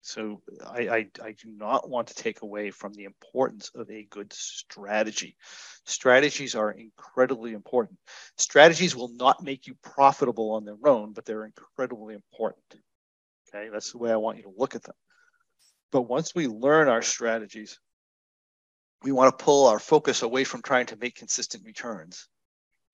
So 0.00 0.40
I, 0.64 0.88
I, 0.88 1.06
I, 1.20 1.32
do 1.32 1.50
not 1.50 1.90
want 1.90 2.06
to 2.08 2.14
take 2.14 2.42
away 2.42 2.70
from 2.70 2.92
the 2.92 3.04
importance 3.04 3.72
of 3.74 3.90
a 3.90 4.06
good 4.08 4.32
strategy. 4.32 5.36
Strategies 5.84 6.54
are 6.54 6.70
incredibly 6.70 7.54
important. 7.54 7.98
Strategies 8.38 8.94
will 8.94 9.10
not 9.14 9.42
make 9.42 9.66
you 9.66 9.74
profitable 9.82 10.52
on 10.52 10.64
their 10.64 10.78
own, 10.84 11.12
but 11.12 11.24
they're 11.24 11.44
incredibly 11.44 12.14
important. 12.14 12.62
Okay, 13.48 13.68
that's 13.72 13.90
the 13.90 13.98
way 13.98 14.12
I 14.12 14.16
want 14.16 14.36
you 14.36 14.44
to 14.44 14.52
look 14.56 14.76
at 14.76 14.84
them. 14.84 14.94
But 15.90 16.02
once 16.02 16.36
we 16.36 16.46
learn 16.46 16.86
our 16.86 17.02
strategies, 17.02 17.80
we 19.02 19.12
want 19.12 19.36
to 19.36 19.44
pull 19.44 19.66
our 19.68 19.78
focus 19.78 20.22
away 20.22 20.44
from 20.44 20.62
trying 20.62 20.86
to 20.86 20.96
make 20.96 21.14
consistent 21.14 21.64
returns, 21.64 22.28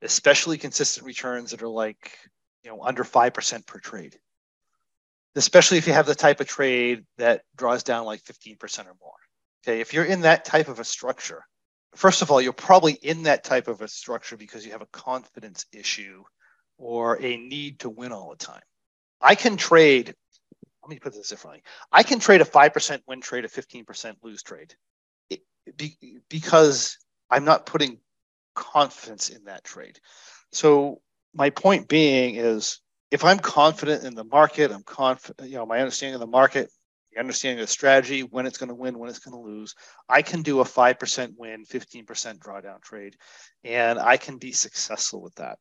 especially 0.02 0.58
consistent 0.58 1.06
returns 1.06 1.50
that 1.50 1.62
are 1.62 1.68
like, 1.68 2.18
you 2.64 2.70
know, 2.70 2.82
under 2.82 3.04
5% 3.04 3.66
per 3.66 3.78
trade 3.78 4.18
especially 5.34 5.78
if 5.78 5.86
you 5.86 5.92
have 5.92 6.06
the 6.06 6.14
type 6.14 6.40
of 6.40 6.46
trade 6.46 7.04
that 7.18 7.42
draws 7.56 7.82
down 7.82 8.04
like 8.04 8.22
15% 8.24 8.80
or 8.80 8.96
more. 9.00 9.12
Okay, 9.64 9.80
if 9.80 9.92
you're 9.92 10.04
in 10.04 10.22
that 10.22 10.44
type 10.44 10.68
of 10.68 10.80
a 10.80 10.84
structure, 10.84 11.44
first 11.94 12.22
of 12.22 12.30
all, 12.30 12.40
you're 12.40 12.52
probably 12.52 12.92
in 12.92 13.24
that 13.24 13.44
type 13.44 13.68
of 13.68 13.80
a 13.80 13.88
structure 13.88 14.36
because 14.36 14.64
you 14.64 14.72
have 14.72 14.82
a 14.82 14.86
confidence 14.86 15.66
issue 15.72 16.22
or 16.78 17.20
a 17.22 17.36
need 17.36 17.80
to 17.80 17.90
win 17.90 18.12
all 18.12 18.30
the 18.30 18.44
time. 18.44 18.62
I 19.20 19.36
can 19.36 19.56
trade, 19.56 20.14
let 20.82 20.90
me 20.90 20.98
put 20.98 21.14
this 21.14 21.28
differently. 21.28 21.62
I 21.92 22.02
can 22.02 22.18
trade 22.18 22.40
a 22.40 22.44
5% 22.44 23.00
win 23.06 23.20
trade, 23.20 23.44
a 23.44 23.48
15% 23.48 24.16
lose 24.22 24.42
trade 24.42 24.74
because 26.28 26.98
I'm 27.30 27.44
not 27.44 27.66
putting 27.66 27.98
confidence 28.54 29.30
in 29.30 29.44
that 29.44 29.64
trade. 29.64 29.98
So 30.52 31.00
my 31.34 31.50
point 31.50 31.88
being 31.88 32.36
is 32.36 32.80
if 33.10 33.24
I'm 33.24 33.38
confident 33.38 34.04
in 34.04 34.14
the 34.14 34.24
market, 34.24 34.70
I'm 34.70 34.82
confident, 34.82 35.48
you 35.48 35.56
know, 35.56 35.66
my 35.66 35.80
understanding 35.80 36.14
of 36.14 36.20
the 36.20 36.26
market, 36.26 36.70
the 37.12 37.20
understanding 37.20 37.60
of 37.60 37.66
the 37.66 37.72
strategy, 37.72 38.22
when 38.22 38.46
it's 38.46 38.58
going 38.58 38.68
to 38.68 38.74
win, 38.74 38.98
when 38.98 39.10
it's 39.10 39.18
going 39.18 39.36
to 39.36 39.50
lose, 39.50 39.74
I 40.08 40.22
can 40.22 40.42
do 40.42 40.60
a 40.60 40.64
5% 40.64 41.34
win, 41.36 41.64
15% 41.64 42.06
drawdown 42.38 42.80
trade, 42.82 43.16
and 43.64 43.98
I 43.98 44.16
can 44.16 44.38
be 44.38 44.52
successful 44.52 45.22
with 45.22 45.34
that. 45.36 45.58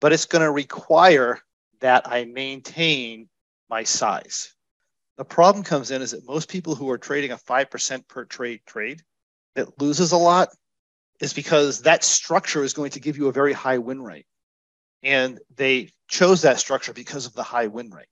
But 0.00 0.12
it's 0.12 0.26
going 0.26 0.42
to 0.42 0.50
require 0.50 1.40
that 1.80 2.06
I 2.06 2.24
maintain 2.24 3.28
my 3.68 3.82
size. 3.82 4.54
The 5.16 5.24
problem 5.24 5.64
comes 5.64 5.90
in 5.90 6.02
is 6.02 6.12
that 6.12 6.26
most 6.26 6.48
people 6.48 6.74
who 6.74 6.88
are 6.90 6.98
trading 6.98 7.32
a 7.32 7.36
5% 7.36 8.08
per 8.08 8.24
trade 8.24 8.60
trade 8.66 9.02
that 9.54 9.80
loses 9.80 10.12
a 10.12 10.16
lot 10.16 10.48
is 11.20 11.32
because 11.32 11.82
that 11.82 12.04
structure 12.04 12.64
is 12.64 12.72
going 12.72 12.90
to 12.90 13.00
give 13.00 13.16
you 13.16 13.28
a 13.28 13.32
very 13.32 13.52
high 13.52 13.78
win 13.78 14.02
rate. 14.02 14.26
And 15.02 15.40
they 15.54 15.90
chose 16.08 16.42
that 16.42 16.58
structure 16.60 16.92
because 16.92 17.26
of 17.26 17.34
the 17.34 17.42
high 17.42 17.66
win 17.66 17.90
rate. 17.90 18.06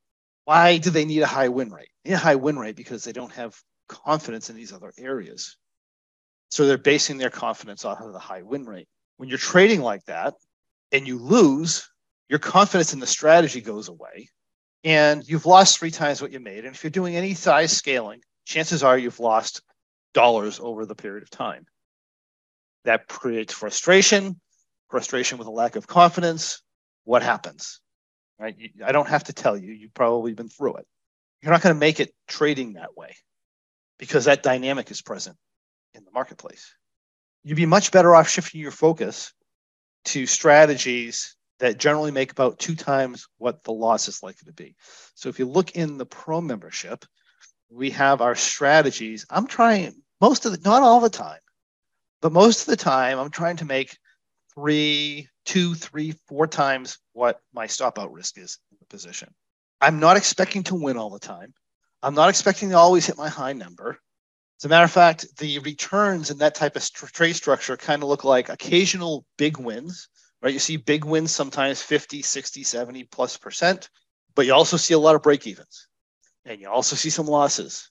Why 0.45 0.79
do 0.79 0.91
they 0.91 1.05
need 1.05 1.23
a 1.23 1.27
high 1.27 1.49
win 1.49 1.71
rate? 1.71 1.89
They 2.05 2.11
need 2.11 2.17
a 2.17 2.19
high 2.19 2.35
win 2.37 2.59
rate 2.59 2.77
because 2.77 3.05
they 3.05 3.13
don't 3.13 3.33
have 3.33 3.57
confidence 3.89 4.51
in 4.51 4.57
these 4.57 4.73
other 4.73 4.93
areas. 4.99 5.57
So 6.51 6.67
they're 6.67 6.79
basing 6.79 7.19
their 7.19 7.31
confidence 7.31 7.85
off 7.85 8.01
of 8.01 8.13
the 8.13 8.19
high 8.19 8.43
win 8.43 8.65
rate. 8.65 8.89
When 9.17 9.29
you're 9.29 9.39
trading 9.39 9.83
like 9.83 10.05
that 10.07 10.35
and 10.91 11.07
you 11.07 11.19
lose, 11.19 11.89
your 12.29 12.39
confidence 12.39 12.93
in 12.93 13.01
the 13.01 13.07
strategy 13.07 13.61
goes 13.61 13.89
away 13.89 14.29
and 14.83 15.29
you've 15.29 15.47
lost 15.47 15.79
three 15.79 15.91
times 15.91 16.23
what 16.23 16.33
you 16.33 16.41
made. 16.41 16.65
And 16.65 16.75
if 16.75 16.83
you're 16.83 16.91
doing 16.91 17.17
any 17.17 17.35
size 17.35 17.73
scaling, 17.77 18.21
chances 18.45 18.83
are 18.83 18.97
you've 18.97 19.21
lost 19.21 19.63
dollars 20.15 20.61
over 20.61 20.87
the 20.87 20.95
period 20.95 21.23
of 21.23 21.31
time. 21.31 21.67
That 22.85 23.09
creates 23.09 23.53
frustration, 23.53 24.41
frustration 24.91 25.39
with 25.39 25.47
a 25.47 25.53
lack 25.53 25.77
of 25.77 25.87
confidence, 25.87 26.63
what 27.05 27.23
happens, 27.23 27.81
right? 28.39 28.57
I 28.85 28.93
don't 28.93 29.09
have 29.09 29.25
to 29.25 29.33
tell 29.33 29.57
you, 29.57 29.73
you've 29.73 29.95
probably 29.95 30.35
been 30.35 30.49
through 30.49 30.77
it. 30.77 30.87
You're 31.43 31.53
not 31.53 31.63
going 31.63 31.75
to 31.75 31.81
make 31.81 32.01
it 32.01 32.15
trading 32.29 32.75
that 32.75 32.97
way 32.97 33.17
because 33.99 34.27
that 34.27 34.43
dynamic 34.43 34.91
is 34.91 35.03
present 35.03 35.37
in 35.95 36.05
the 36.05 36.11
marketplace. 36.11 36.75
You'd 37.43 37.57
be 37.57 37.67
much 37.67 37.93
better 37.93 38.15
off 38.15 38.29
shifting 38.29 38.61
your 38.61 38.71
focus 38.71 39.33
to 40.07 40.27
strategies 40.27 41.37
that 41.59 41.79
generally 41.79 42.11
make 42.11 42.33
about 42.33 42.59
two 42.59 42.75
times 42.75 43.27
what 43.39 43.63
the 43.65 43.73
loss 43.73 44.09
is 44.09 44.23
likely 44.23 44.47
to 44.47 44.53
be. 44.53 44.75
So 45.15 45.29
if 45.29 45.39
you 45.39 45.47
look 45.47 45.73
in 45.73 45.99
the 45.99 46.07
pro 46.07 46.41
membership, 46.41 47.05
we 47.71 47.91
have 47.91 48.21
our 48.21 48.35
strategies. 48.35 49.25
I'm 49.31 49.47
trying 49.47 49.95
most 50.21 50.45
of 50.45 50.53
the, 50.53 50.69
not 50.69 50.83
all 50.83 51.01
the 51.01 51.09
time, 51.09 51.41
but 52.21 52.33
most 52.33 52.63
of 52.63 52.67
the 52.67 52.77
time, 52.77 53.19
I'm 53.19 53.31
trying 53.31 53.57
to 53.59 53.65
make 53.65 53.97
three, 54.55 55.29
two, 55.47 55.75
three, 55.75 56.15
four 56.27 56.47
times 56.47 56.99
what 57.13 57.41
my 57.55 57.67
stop 57.67 57.99
out 57.99 58.13
risk 58.13 58.37
is 58.39 58.59
in 58.73 58.79
the 58.81 58.87
position. 58.87 59.33
I'm 59.81 60.01
not 60.01 60.17
expecting 60.17 60.65
to 60.65 60.75
win 60.75 60.97
all 60.97 61.11
the 61.11 61.19
time. 61.19 61.55
I'm 62.03 62.15
not 62.15 62.29
expecting 62.29 62.71
to 62.71 62.77
always 62.77 63.07
hit 63.07 63.17
my 63.17 63.29
high 63.29 63.53
number. 63.53 63.99
As 64.59 64.65
a 64.65 64.69
matter 64.69 64.85
of 64.85 64.91
fact, 64.91 65.39
the 65.39 65.59
returns 65.61 66.31
in 66.31 66.39
that 66.39 66.55
type 66.55 66.77
of 66.77 66.83
st- 66.83 67.13
trade 67.13 67.33
structure 67.35 67.77
kind 67.77 68.03
of 68.03 68.09
look 68.09 68.25
like 68.25 68.51
occasional 68.51 69.25
big 69.39 69.59
wins, 69.59 70.09
right? 70.43 70.53
You 70.53 70.59
see 70.59 70.77
big 70.77 71.05
wins 71.05 71.31
sometimes 71.31 71.81
50, 71.81 72.21
60, 72.21 72.63
70 72.63 73.05
plus 73.05 73.39
percent, 73.39 73.89
but 74.35 74.45
you 74.45 74.53
also 74.53 74.77
see 74.77 74.93
a 74.93 74.99
lot 74.99 75.15
of 75.15 75.23
break 75.23 75.47
evens 75.47 75.89
and 76.45 76.61
you 76.61 76.69
also 76.69 76.97
see 76.97 77.11
some 77.11 77.27
losses. 77.27 77.91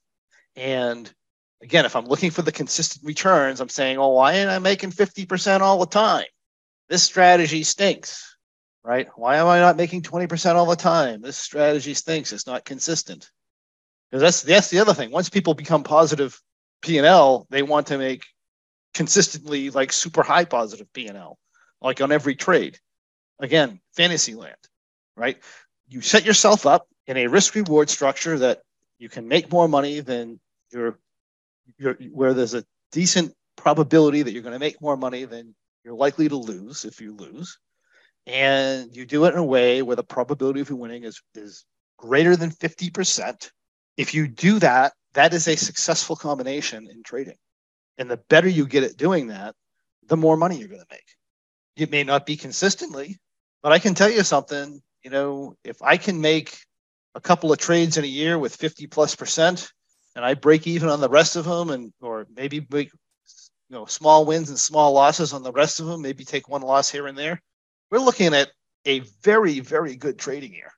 And 0.55 1.11
again, 1.61 1.85
if 1.85 1.95
I'm 1.95 2.05
looking 2.05 2.31
for 2.31 2.41
the 2.41 2.51
consistent 2.51 3.05
returns, 3.05 3.61
I'm 3.61 3.69
saying, 3.69 3.97
oh, 3.97 4.09
why 4.09 4.33
am 4.33 4.49
I 4.49 4.59
making 4.59 4.91
50% 4.91 5.61
all 5.61 5.79
the 5.79 5.85
time? 5.85 6.25
this 6.89 7.03
strategy 7.03 7.63
stinks. 7.63 8.35
right? 8.83 9.07
Why 9.15 9.37
am 9.37 9.47
I 9.47 9.59
not 9.59 9.77
making 9.77 10.01
20% 10.01 10.55
all 10.55 10.65
the 10.65 10.75
time? 10.75 11.21
This 11.21 11.37
strategy 11.37 11.93
stinks. 11.93 12.33
It's 12.33 12.47
not 12.47 12.65
consistent. 12.65 13.29
Because 14.09 14.21
that's 14.21 14.41
that's 14.41 14.69
the 14.69 14.79
other 14.79 14.95
thing. 14.95 15.11
Once 15.11 15.29
people 15.29 15.53
become 15.53 15.83
positive 15.83 16.41
P 16.81 16.97
and 16.97 17.05
L, 17.05 17.45
they 17.51 17.61
want 17.61 17.87
to 17.87 17.99
make 17.99 18.23
consistently 18.95 19.69
like 19.69 19.91
super 19.93 20.23
high 20.23 20.45
positive 20.45 20.91
P 20.93 21.07
and 21.07 21.17
L, 21.17 21.37
like 21.79 22.01
on 22.01 22.11
every 22.11 22.35
trade. 22.35 22.79
Again, 23.39 23.79
fantasy 23.95 24.33
land, 24.33 24.57
right? 25.15 25.37
You 25.87 26.01
set 26.01 26.25
yourself 26.25 26.65
up 26.65 26.87
in 27.09 27.17
a 27.17 27.27
risk 27.27 27.55
reward 27.55 27.89
structure 27.89 28.37
that 28.37 28.61
you 28.99 29.09
can 29.09 29.27
make 29.27 29.51
more 29.51 29.67
money 29.67 29.99
than 29.99 30.39
your, 30.71 30.99
your 31.79 31.95
where 32.11 32.35
there's 32.35 32.53
a 32.53 32.63
decent 32.91 33.33
probability 33.55 34.21
that 34.21 34.31
you're 34.31 34.43
going 34.43 34.53
to 34.53 34.59
make 34.59 34.79
more 34.79 34.95
money 34.95 35.25
than 35.25 35.55
you're 35.83 35.95
likely 35.95 36.29
to 36.29 36.35
lose 36.35 36.85
if 36.85 37.01
you 37.01 37.15
lose. 37.15 37.57
And 38.27 38.95
you 38.95 39.07
do 39.07 39.25
it 39.25 39.33
in 39.33 39.39
a 39.39 39.43
way 39.43 39.81
where 39.81 39.95
the 39.95 40.03
probability 40.03 40.59
of 40.61 40.69
you 40.69 40.75
winning 40.75 41.03
is, 41.03 41.19
is 41.33 41.65
greater 41.97 42.35
than 42.35 42.51
50%. 42.51 43.49
If 43.97 44.13
you 44.13 44.27
do 44.27 44.59
that, 44.59 44.93
that 45.13 45.33
is 45.33 45.47
a 45.47 45.55
successful 45.57 46.15
combination 46.15 46.87
in 46.91 47.01
trading. 47.01 47.37
And 47.97 48.09
the 48.09 48.21
better 48.29 48.47
you 48.47 48.67
get 48.67 48.83
at 48.83 48.97
doing 48.97 49.27
that, 49.27 49.55
the 50.07 50.15
more 50.15 50.37
money 50.37 50.57
you're 50.57 50.67
going 50.67 50.81
to 50.81 50.85
make. 50.91 51.01
It 51.75 51.89
may 51.89 52.03
not 52.03 52.27
be 52.27 52.37
consistently, 52.37 53.17
but 53.63 53.71
I 53.71 53.79
can 53.79 53.95
tell 53.95 54.11
you 54.11 54.23
something. 54.23 54.79
You 55.03 55.09
know, 55.09 55.55
if 55.63 55.81
I 55.81 55.97
can 55.97 56.21
make 56.21 56.55
a 57.19 57.21
couple 57.21 57.51
of 57.51 57.57
trades 57.57 57.97
in 57.97 58.05
a 58.05 58.07
year 58.07 58.39
with 58.39 58.55
50 58.55 58.87
plus 58.87 59.13
percent, 59.13 59.73
and 60.15 60.23
I 60.23 60.35
break 60.35 60.65
even 60.67 60.87
on 60.87 61.01
the 61.01 61.09
rest 61.09 61.35
of 61.35 61.43
them, 61.43 61.69
and 61.69 61.91
or 61.99 62.25
maybe 62.33 62.65
make 62.71 62.93
you 62.93 63.75
know 63.75 63.85
small 63.85 64.25
wins 64.25 64.49
and 64.49 64.57
small 64.57 64.93
losses 64.93 65.33
on 65.33 65.43
the 65.43 65.51
rest 65.51 65.81
of 65.81 65.85
them, 65.85 66.01
maybe 66.01 66.23
take 66.23 66.47
one 66.47 66.61
loss 66.61 66.89
here 66.89 67.07
and 67.07 67.17
there. 67.17 67.41
We're 67.91 67.99
looking 67.99 68.33
at 68.33 68.49
a 68.85 69.01
very 69.21 69.59
very 69.59 69.97
good 69.97 70.17
trading 70.17 70.53
year. 70.53 70.71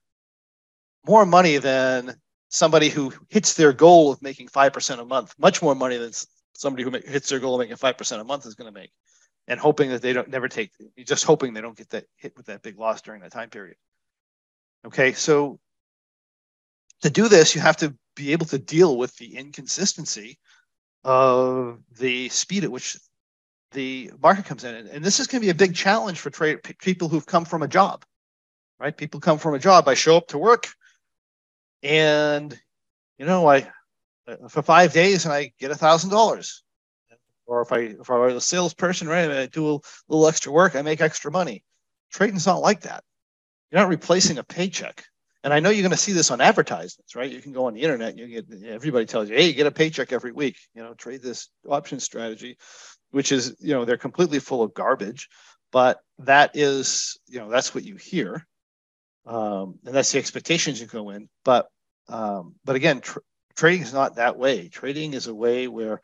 More 1.08 1.27
money 1.27 1.58
than 1.58 2.15
somebody 2.49 2.89
who 2.89 3.13
hits 3.30 3.54
their 3.54 3.71
goal 3.71 4.12
of 4.12 4.23
making 4.23 4.47
five 4.47 4.73
percent 4.73 4.99
a 4.99 5.06
month. 5.06 5.36
Much 5.38 5.62
more 5.62 5.75
money 5.75 5.97
than 5.97 6.12
somebody 6.56 6.84
who 6.84 6.89
hits 6.89 7.30
their 7.30 7.39
goal 7.39 7.54
of 7.54 7.60
making 7.60 7.77
five 7.77 7.99
percent 7.99 8.19
a 8.19 8.25
month 8.25 8.47
is 8.47 8.56
going 8.56 8.73
to 8.73 8.80
make, 8.80 8.91
and 9.47 9.60
hoping 9.60 9.91
that 9.91 10.01
they 10.01 10.12
don't 10.12 10.30
never 10.30 10.47
take. 10.47 10.71
Just 11.06 11.23
hoping 11.23 11.54
they 11.54 11.62
don't 11.62 11.77
get 11.77 11.91
that 11.91 12.06
hit 12.15 12.36
with 12.36 12.47
that 12.47 12.63
big 12.63 12.80
loss 12.80 13.04
during 13.04 13.21
that 13.21 13.32
time 13.32 13.51
period. 13.51 13.77
Okay, 14.88 15.13
so 15.13 15.60
to 17.01 17.09
do 17.09 17.27
this, 17.27 17.55
you 17.55 17.61
have 17.61 17.77
to 17.77 17.95
be 18.15 18.31
able 18.31 18.45
to 18.47 18.59
deal 18.59 18.97
with 18.97 19.15
the 19.17 19.35
inconsistency 19.35 20.37
of 21.03 21.79
the 21.97 22.29
speed 22.29 22.63
at 22.63 22.71
which 22.71 22.97
the 23.71 24.11
market 24.21 24.45
comes 24.45 24.63
in. 24.63 24.75
And 24.87 25.03
this 25.03 25.19
is 25.19 25.27
going 25.27 25.41
to 25.41 25.45
be 25.45 25.51
a 25.51 25.55
big 25.55 25.75
challenge 25.75 26.19
for 26.19 26.29
trade 26.29 26.59
people 26.79 27.07
who've 27.07 27.25
come 27.25 27.45
from 27.45 27.63
a 27.63 27.67
job, 27.67 28.03
right? 28.79 28.95
People 28.95 29.19
come 29.19 29.37
from 29.37 29.55
a 29.55 29.59
job. 29.59 29.87
I 29.87 29.93
show 29.93 30.17
up 30.17 30.27
to 30.27 30.37
work 30.37 30.67
and, 31.81 32.57
you 33.17 33.25
know, 33.25 33.49
I, 33.49 33.67
uh, 34.27 34.47
for 34.49 34.61
five 34.61 34.93
days 34.93 35.25
and 35.25 35.33
I 35.33 35.53
get 35.59 35.71
a 35.71 35.75
thousand 35.75 36.11
dollars. 36.11 36.63
Or 37.47 37.61
if 37.61 37.71
I, 37.73 37.79
if 37.79 38.09
I 38.09 38.17
was 38.17 38.35
a 38.35 38.41
salesperson, 38.41 39.07
right, 39.07 39.29
I 39.29 39.45
do 39.47 39.75
a 39.75 39.79
little 40.07 40.27
extra 40.27 40.51
work, 40.51 40.75
I 40.75 40.83
make 40.83 41.01
extra 41.01 41.31
money. 41.31 41.63
Trading's 42.11 42.45
not 42.45 42.61
like 42.61 42.81
that. 42.81 43.03
You're 43.71 43.81
not 43.81 43.89
replacing 43.89 44.37
a 44.37 44.43
paycheck 44.43 45.05
and 45.43 45.54
I 45.54 45.60
know 45.60 45.69
you're 45.69 45.82
going 45.82 45.91
to 45.91 45.97
see 45.97 46.12
this 46.12 46.32
on 46.32 46.41
advertisements, 46.41 47.15
right? 47.15 47.32
You 47.32 47.41
can 47.41 47.51
go 47.51 47.65
on 47.65 47.73
the 47.73 47.82
internet, 47.82 48.17
you 48.17 48.27
get 48.27 48.45
everybody 48.65 49.06
tells 49.06 49.30
you, 49.30 49.36
hey, 49.36 49.47
you 49.47 49.54
get 49.54 49.67
a 49.67 49.71
paycheck 49.71 50.12
every 50.12 50.32
week. 50.32 50.58
You 50.75 50.84
know, 50.84 50.93
trade 50.93 51.21
this 51.21 51.49
option 51.67 51.99
strategy, 51.99 52.58
which 53.12 53.32
is, 53.32 53.56
you 53.60 53.73
know, 53.73 53.86
they're 53.86 53.97
completely 53.97 54.39
full 54.39 54.62
of 54.62 54.73
garbage, 54.73 55.30
but 55.71 55.99
that 56.19 56.51
is, 56.54 57.19
you 57.27 57.39
know, 57.39 57.49
that's 57.49 57.73
what 57.73 57.84
you 57.84 57.95
hear, 57.95 58.45
um, 59.25 59.80
and 59.86 59.95
that's 59.95 60.12
the 60.12 60.19
expectations 60.19 60.80
you 60.80 60.88
go 60.88 61.10
in. 61.10 61.30
But, 61.43 61.67
um, 62.08 62.56
but 62.63 62.75
again, 62.75 63.01
tr- 63.01 63.19
trading 63.56 63.82
is 63.82 63.93
not 63.93 64.15
that 64.15 64.38
way. 64.38 64.67
Trading 64.69 65.13
is 65.13 65.27
a 65.27 65.36
way 65.36 65.67
where, 65.67 66.01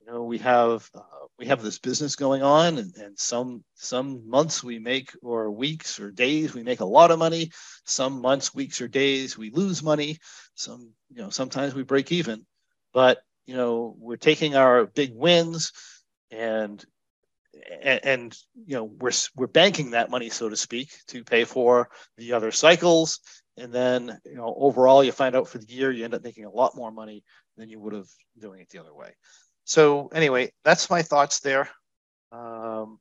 you 0.00 0.12
know, 0.12 0.24
we 0.24 0.38
have 0.38 0.88
uh, 0.94 1.17
we 1.38 1.46
have 1.46 1.62
this 1.62 1.78
business 1.78 2.16
going 2.16 2.42
on 2.42 2.78
and, 2.78 2.94
and 2.96 3.18
some 3.18 3.62
some 3.74 4.28
months 4.28 4.64
we 4.64 4.78
make 4.78 5.12
or 5.22 5.50
weeks 5.50 6.00
or 6.00 6.10
days 6.10 6.52
we 6.52 6.64
make 6.64 6.80
a 6.80 6.84
lot 6.84 7.10
of 7.10 7.18
money. 7.18 7.52
Some 7.84 8.20
months 8.20 8.54
weeks 8.54 8.80
or 8.80 8.88
days 8.88 9.38
we 9.38 9.50
lose 9.50 9.82
money. 9.82 10.18
Some 10.54 10.90
you 11.10 11.22
know 11.22 11.30
sometimes 11.30 11.74
we 11.74 11.84
break 11.84 12.10
even. 12.10 12.44
But 12.92 13.22
you 13.46 13.54
know 13.54 13.94
we're 13.98 14.16
taking 14.16 14.56
our 14.56 14.86
big 14.86 15.12
wins 15.14 15.72
and 16.32 16.84
and, 17.82 18.00
and 18.04 18.38
you 18.66 18.76
know 18.76 18.84
we're 18.84 19.12
we're 19.36 19.46
banking 19.46 19.90
that 19.92 20.10
money 20.10 20.30
so 20.30 20.48
to 20.48 20.56
speak 20.56 20.90
to 21.08 21.22
pay 21.22 21.44
for 21.44 21.88
the 22.16 22.32
other 22.32 22.50
cycles. 22.50 23.20
And 23.56 23.72
then 23.72 24.18
you 24.24 24.36
know 24.36 24.54
overall 24.58 25.04
you 25.04 25.12
find 25.12 25.36
out 25.36 25.48
for 25.48 25.58
the 25.58 25.72
year 25.72 25.92
you 25.92 26.04
end 26.04 26.14
up 26.14 26.24
making 26.24 26.46
a 26.46 26.50
lot 26.50 26.74
more 26.74 26.90
money 26.90 27.22
than 27.56 27.68
you 27.68 27.78
would 27.78 27.92
have 27.92 28.08
doing 28.40 28.60
it 28.60 28.68
the 28.70 28.80
other 28.80 28.94
way 28.94 29.14
so 29.68 30.08
anyway, 30.14 30.50
that's 30.64 30.88
my 30.88 31.02
thoughts 31.02 31.40
there. 31.40 31.68
Um, 32.32 32.98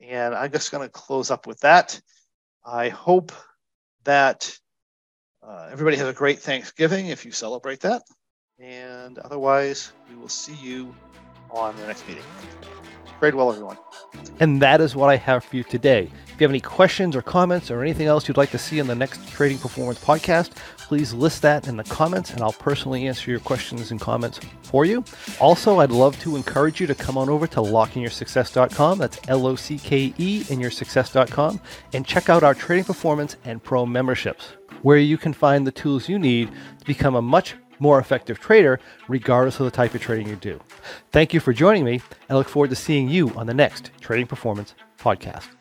and 0.00 0.34
I'm 0.34 0.50
just 0.50 0.72
going 0.72 0.88
to 0.88 0.90
close 0.90 1.30
up 1.30 1.46
with 1.46 1.60
that. 1.60 2.00
I 2.64 2.88
hope 2.88 3.32
that 4.04 4.50
uh, 5.46 5.68
everybody 5.70 5.98
has 5.98 6.08
a 6.08 6.14
great 6.14 6.38
Thanksgiving 6.38 7.08
if 7.08 7.26
you 7.26 7.32
celebrate 7.32 7.80
that. 7.80 8.04
And 8.58 9.18
otherwise, 9.18 9.92
we 10.08 10.16
will 10.16 10.30
see 10.30 10.54
you 10.54 10.94
on 11.50 11.76
the 11.76 11.86
next 11.86 12.08
meeting. 12.08 12.24
Trade 13.18 13.34
well, 13.34 13.50
everyone. 13.50 13.76
And 14.38 14.62
that 14.62 14.80
is 14.80 14.94
what 14.94 15.10
I 15.10 15.16
have 15.16 15.42
for 15.42 15.56
you 15.56 15.64
today. 15.64 16.10
If 16.26 16.40
you 16.40 16.44
have 16.44 16.52
any 16.52 16.60
questions 16.60 17.16
or 17.16 17.22
comments 17.22 17.68
or 17.68 17.82
anything 17.82 18.06
else 18.06 18.28
you'd 18.28 18.36
like 18.36 18.52
to 18.52 18.58
see 18.58 18.78
in 18.78 18.86
the 18.86 18.94
next 18.94 19.28
Trading 19.28 19.58
Performance 19.58 19.98
podcast, 19.98 20.52
please 20.76 21.12
list 21.12 21.42
that 21.42 21.66
in 21.66 21.76
the 21.76 21.82
comments 21.82 22.30
and 22.30 22.42
I'll 22.42 22.52
personally 22.52 23.08
answer 23.08 23.28
your 23.28 23.40
questions 23.40 23.90
and 23.90 24.00
comments 24.00 24.38
for 24.62 24.84
you. 24.84 25.02
Also, 25.40 25.80
I'd 25.80 25.90
love 25.90 26.18
to 26.20 26.36
encourage 26.36 26.80
you 26.80 26.86
to 26.86 26.94
come 26.94 27.18
on 27.18 27.28
over 27.28 27.48
to 27.48 27.60
lockeinyoursuccess.com. 27.60 28.98
That's 28.98 29.18
L 29.26 29.48
O 29.48 29.56
C 29.56 29.78
K 29.78 30.14
E 30.16 30.44
in 30.48 30.60
your 30.60 30.70
success.com 30.70 31.60
and 31.92 32.06
check 32.06 32.28
out 32.28 32.44
our 32.44 32.54
Trading 32.54 32.84
Performance 32.84 33.36
and 33.44 33.60
Pro 33.60 33.84
memberships, 33.84 34.52
where 34.82 34.98
you 34.98 35.18
can 35.18 35.32
find 35.32 35.66
the 35.66 35.72
tools 35.72 36.08
you 36.08 36.20
need 36.20 36.52
to 36.78 36.84
become 36.86 37.16
a 37.16 37.22
much 37.22 37.56
more 37.78 37.98
effective 37.98 38.38
trader, 38.38 38.80
regardless 39.08 39.60
of 39.60 39.64
the 39.64 39.70
type 39.70 39.94
of 39.94 40.00
trading 40.00 40.28
you 40.28 40.36
do. 40.36 40.60
Thank 41.12 41.34
you 41.34 41.40
for 41.40 41.52
joining 41.52 41.84
me. 41.84 42.00
I 42.28 42.34
look 42.34 42.48
forward 42.48 42.70
to 42.70 42.76
seeing 42.76 43.08
you 43.08 43.30
on 43.30 43.46
the 43.46 43.54
next 43.54 43.90
Trading 44.00 44.26
Performance 44.26 44.74
podcast. 44.98 45.57